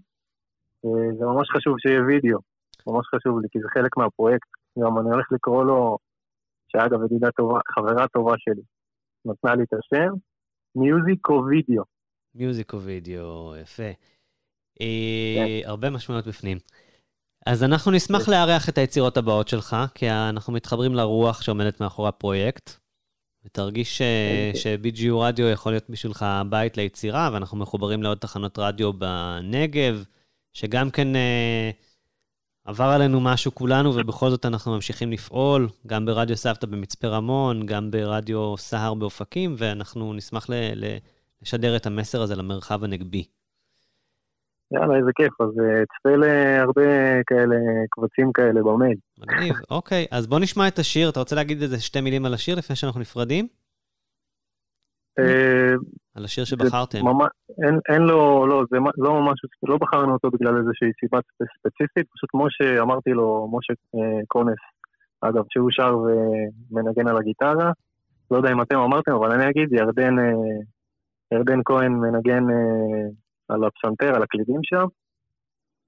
[0.84, 2.38] אה, זה ממש חשוב שיהיה וידאו,
[2.86, 4.48] ממש חשוב לי, כי זה חלק מהפרויקט.
[4.78, 5.98] גם אני הולך לקרוא לו,
[6.68, 8.62] שאגב, ידידה טובה, חברה טובה שלי,
[9.24, 10.12] נתנה לי את השם,
[10.76, 11.84] מיוזיקו וידאו.
[12.34, 13.90] מיוזיק וידאו, יפה.
[14.80, 16.58] אה, הרבה משמעויות בפנים.
[17.46, 22.70] אז אנחנו נשמח לארח את היצירות הבאות שלך, כי אנחנו מתחברים לרוח שעומדת מאחורי הפרויקט.
[23.44, 24.02] ותרגיש ש-
[24.62, 30.04] ש-BGU רדיו יכול להיות בשבילך בית ליצירה, ואנחנו מחוברים לעוד תחנות רדיו בנגב,
[30.52, 31.70] שגם כן אה,
[32.64, 37.90] עבר עלינו משהו כולנו, ובכל זאת אנחנו ממשיכים לפעול, גם ברדיו סבתא במצפה רמון, גם
[37.90, 40.98] ברדיו סהר באופקים, ואנחנו נשמח ל- ל-
[41.42, 43.24] לשדר את המסר הזה למרחב הנגבי.
[44.72, 47.56] יאללה, איזה כיף, אז אה, צפה להרבה כאלה
[47.90, 48.98] קבצים כאלה במייל.
[49.18, 50.06] מגניב, אוקיי.
[50.10, 51.10] אז בוא נשמע את השיר.
[51.10, 53.48] אתה רוצה להגיד איזה שתי מילים על השיר לפני שאנחנו נפרדים?
[55.18, 55.74] אה,
[56.14, 56.98] על השיר שבחרתם.
[57.04, 57.28] ממש,
[57.66, 59.38] אין, אין לו, לא, זה לא ממש,
[59.68, 64.58] לא בחרנו אותו בגלל איזושהי סיבה ספ- ספציפית, פשוט משה, אמרתי לו, משה אה, קונס,
[65.20, 67.72] אגב, שהוא שר ומנגן על הגיטרה,
[68.30, 70.32] לא יודע אם אתם אמרתם, אבל אני אגיד, ירדן, אה,
[71.34, 73.08] ירדן כהן מנגן אה,
[73.48, 74.86] על הפסנתר, על הקלידים שם,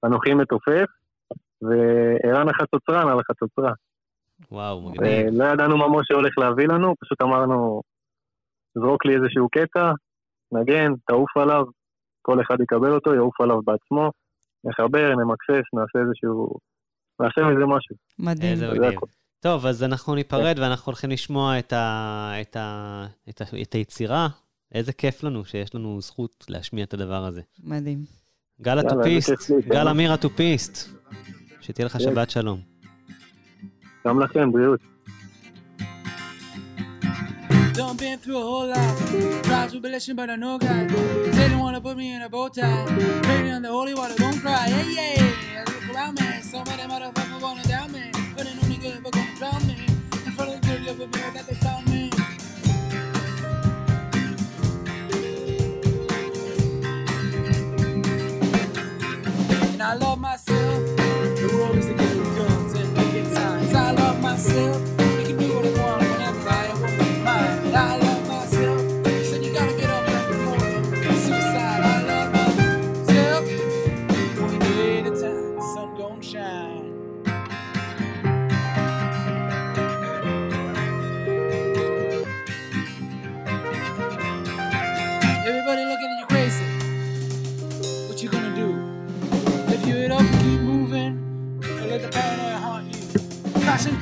[0.05, 0.85] אנוכי מתופף,
[1.61, 3.71] וערן החצוצרן על החצוצרה.
[4.51, 5.27] וואו, מגניב.
[5.33, 7.81] ולא ידענו מה משה הולך להביא לנו, פשוט אמרנו,
[8.75, 9.91] זרוק לי איזשהו קטע,
[10.51, 11.63] נגן, תעוף עליו,
[12.21, 14.11] כל אחד יקבל אותו, יעוף עליו בעצמו,
[14.63, 16.57] נחבר, נמקסס, נעשה איזשהו...
[17.19, 17.95] נעשה מזה משהו.
[18.19, 18.51] מדהים.
[18.51, 18.97] איזה זה מגניב.
[18.97, 19.05] הכל.
[19.39, 22.31] טוב, אז אנחנו ניפרד ואנחנו הולכים לשמוע את, ה...
[22.41, 23.05] את, ה...
[23.29, 23.43] את, ה...
[23.61, 24.27] את היצירה.
[24.73, 27.41] איזה כיף לנו שיש לנו זכות להשמיע את הדבר הזה.
[27.63, 28.05] מדהים.
[28.61, 29.87] גל הטופיסט, גל כן.
[29.87, 30.89] אמיר הטופיסט.
[31.61, 31.99] שתהיה לך כן.
[31.99, 32.61] שבת שלום.
[34.07, 34.79] גם לכם, בריאות.
[37.73, 38.95] Done been through a whole lot.
[39.47, 40.85] Tried tribulation, but I know God.
[41.35, 42.85] Say they wanna put me in a bow tie.
[43.27, 44.65] Baby on the holy water, don't cry.
[44.75, 45.69] Hey, yeah.
[45.69, 46.27] Look around me.
[46.51, 48.03] So many motherfuckers wanna down me.
[48.35, 49.77] But ain't only good, but gonna drown me.
[50.27, 51.82] In front of the of a mirror that they found
[59.83, 60.95] I love myself.
[60.95, 63.73] The world is a game of guns and wicked signs.
[63.73, 64.92] I love myself.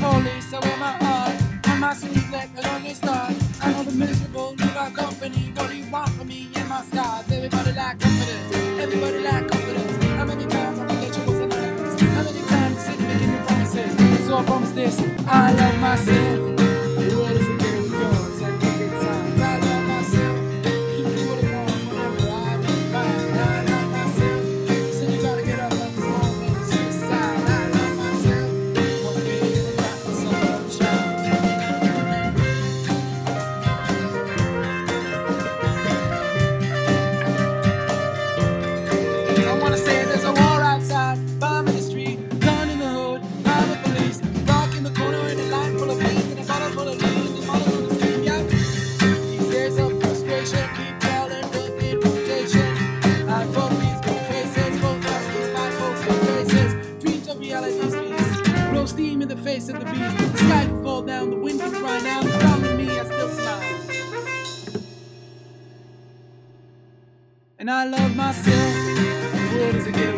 [0.02, 1.36] Police, I wear my heart
[1.70, 3.30] on my sleeve like a lonely star.
[3.62, 5.54] I know the miserable leave our company.
[5.56, 7.32] What do you want from me and my scars?
[7.32, 8.56] Everybody lack confidence.
[8.82, 10.04] Everybody lack confidence.
[10.18, 12.02] How many times I'm gonna let you was anonymous?
[12.02, 14.26] How many times the city making new promises?
[14.26, 14.95] So I promise this:
[15.28, 16.91] I love myself.
[67.62, 68.55] And I love myself.
[68.55, 70.18] The world is a game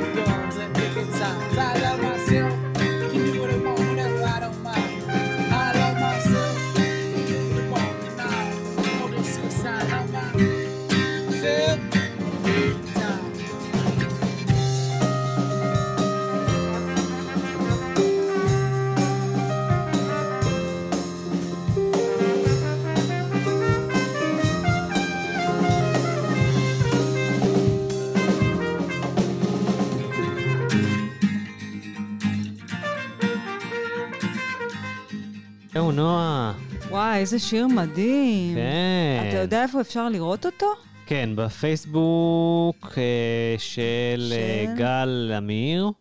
[35.94, 36.54] נועה.
[36.90, 38.56] וואי, איזה שיר מדהים.
[38.56, 39.26] כן.
[39.30, 40.66] אתה יודע איפה אפשר לראות אותו?
[41.06, 44.78] כן, בפייסבוק אה, של אה, של?
[44.78, 45.92] גל אמיר,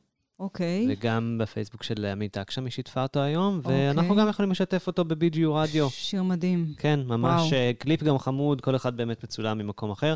[0.40, 0.86] אוקיי.
[0.88, 3.88] וגם בפייסבוק של עמית אקשם, היא שיתפה אותו היום, אוקיי.
[3.88, 5.90] ואנחנו גם יכולים לשתף אותו ב-BGU רדיו.
[5.90, 6.66] שיר מדהים.
[6.76, 7.52] כן, ממש וואו.
[7.52, 10.14] אה, קליפ גם חמוד, כל אחד באמת מצולם ממקום אחר.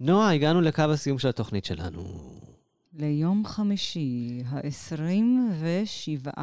[0.00, 2.02] נועה, הגענו לקו הסיום של התוכנית שלנו.
[2.98, 6.38] ליום חמישי, ה-27...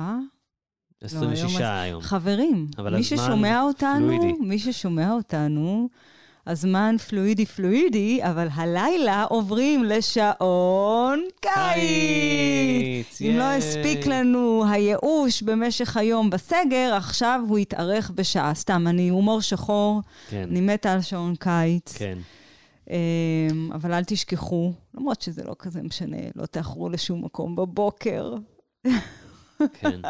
[1.01, 2.01] 26 היום- היום.
[2.01, 4.33] חברים, מי ששומע אותנו, פלואידי.
[4.39, 5.89] מי ששומע אותנו,
[6.47, 13.21] הזמן פלואידי פלואידי, אבל הלילה עוברים לשעון קיץ.
[13.21, 13.43] אם לא.
[13.43, 18.53] הספיק לנו הייאוש במשך היום בסגר, עכשיו הוא יתארך בשעה.
[18.53, 21.93] סתם, אני הומור שחור, כן, אני מתה על שעון קיץ.
[21.97, 22.17] כן.
[22.89, 22.95] אמ,
[23.73, 28.33] אבל אל תשכחו, למרות שזה לא כזה משנה, לא תאחרו לשום מקום בבוקר.
[29.73, 30.01] כן.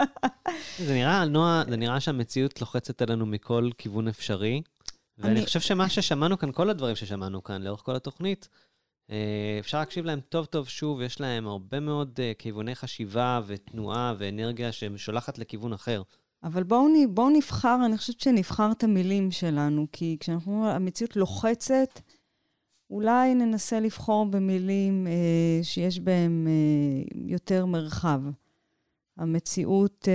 [0.77, 4.61] זה נראה, נועה, זה נראה שהמציאות לוחצת עלינו מכל כיוון אפשרי.
[5.17, 8.49] ואני אני- חושב שמה ששמענו כאן, כל הדברים ששמענו כאן לאורך כל התוכנית,
[9.11, 9.15] אה,
[9.59, 14.71] אפשר להקשיב להם טוב טוב שוב, יש להם הרבה מאוד אה, כיווני חשיבה ותנועה ואנרגיה
[14.71, 16.01] ששולחת לכיוון אחר.
[16.43, 21.99] אבל בואו בואו נבחר, אני חושבת שנבחר את המילים שלנו, כי כשאנחנו אומרים, המציאות לוחצת,
[22.89, 26.51] אולי ננסה לבחור במילים אה, שיש בהן אה,
[27.27, 28.21] יותר מרחב.
[29.17, 30.13] המציאות אה,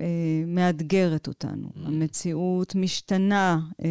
[0.00, 0.06] אה,
[0.46, 1.78] מאתגרת אותנו, Mm.
[1.86, 3.88] המציאות משתנה אה,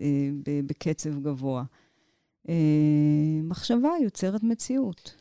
[0.00, 0.06] אה,
[0.46, 1.62] ב- בקצב גבוה.
[2.48, 2.54] אה,
[3.44, 5.14] מחשבה יוצרת מציאות.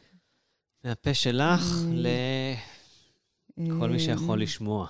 [0.86, 2.54] מהפה שלך אה,
[3.58, 4.88] לכל מי אה, שיכול לשמוע.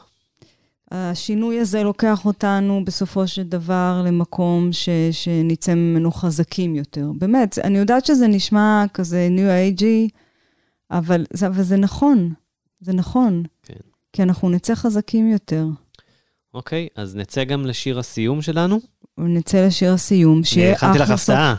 [0.91, 7.11] השינוי הזה לוקח אותנו בסופו של דבר למקום ש, שנצא ממנו חזקים יותר.
[7.17, 10.09] באמת, אני יודעת שזה נשמע כזה ניו אייג'י,
[10.91, 12.33] אבל, אבל זה נכון,
[12.79, 13.43] זה נכון.
[13.63, 13.73] כן.
[14.13, 15.65] כי אנחנו נצא חזקים יותר.
[16.53, 18.79] אוקיי, אז נצא גם לשיר הסיום שלנו.
[19.17, 21.29] ונצא לשיר הסיום, שיהיה הכנתי אחלה לך סוף...
[21.29, 21.55] הפתעה.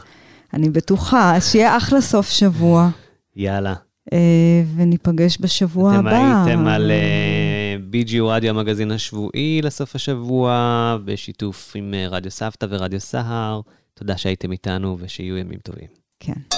[0.55, 2.91] אני בטוחה, שיהיה אחלה סוף שבוע,
[3.37, 3.75] יאללה.
[4.13, 6.45] אה, וניפגש בשבוע אתם הבא.
[6.47, 13.01] הייתם על אה, BGU רדיו המגזין השבועי לסוף השבוע, בשיתוף עם אה, רדיו סבתא ורדיו
[13.01, 13.61] סהר.
[13.95, 15.89] תודה שהייתם איתנו ושיהיו ימים טובים.
[16.21, 16.58] כן.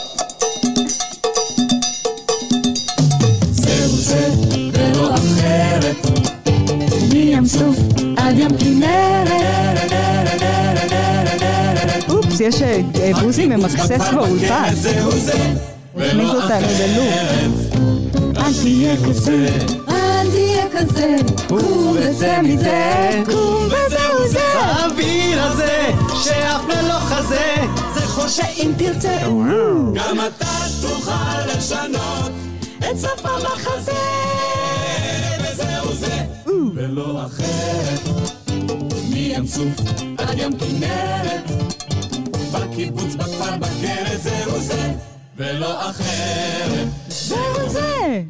[4.00, 4.30] זה
[4.72, 5.96] ולא אחרת.
[7.12, 7.76] מים סוף
[8.16, 9.90] עד ים כנרת.
[12.08, 12.80] אופס, יש אה,
[13.22, 14.72] בוזי ממקסס באולפן.
[15.94, 17.54] הוא הכניס אותנו ללופ.
[18.36, 19.48] אל תהיה כזה.
[19.88, 21.16] אל תהיה כזה.
[21.48, 23.10] קום וצא מזה.
[23.26, 24.40] קום וזהו זה.
[24.54, 25.90] האוויר הזה,
[26.24, 27.54] שאף לא חזה,
[27.94, 29.16] זה חושך שאם תרצה
[29.94, 30.46] גם אתה
[30.80, 32.39] תוכל לשנות
[32.80, 33.92] את סוף המחזה
[35.42, 36.24] וזהו זה
[36.74, 38.00] ולא אחרת
[39.10, 39.80] מים סוף
[40.18, 41.50] עד ים כנרת
[42.52, 44.92] בקיבוץ, בכפר, בכלא זהו זה
[45.36, 48.22] ולא אחרת זהו זה.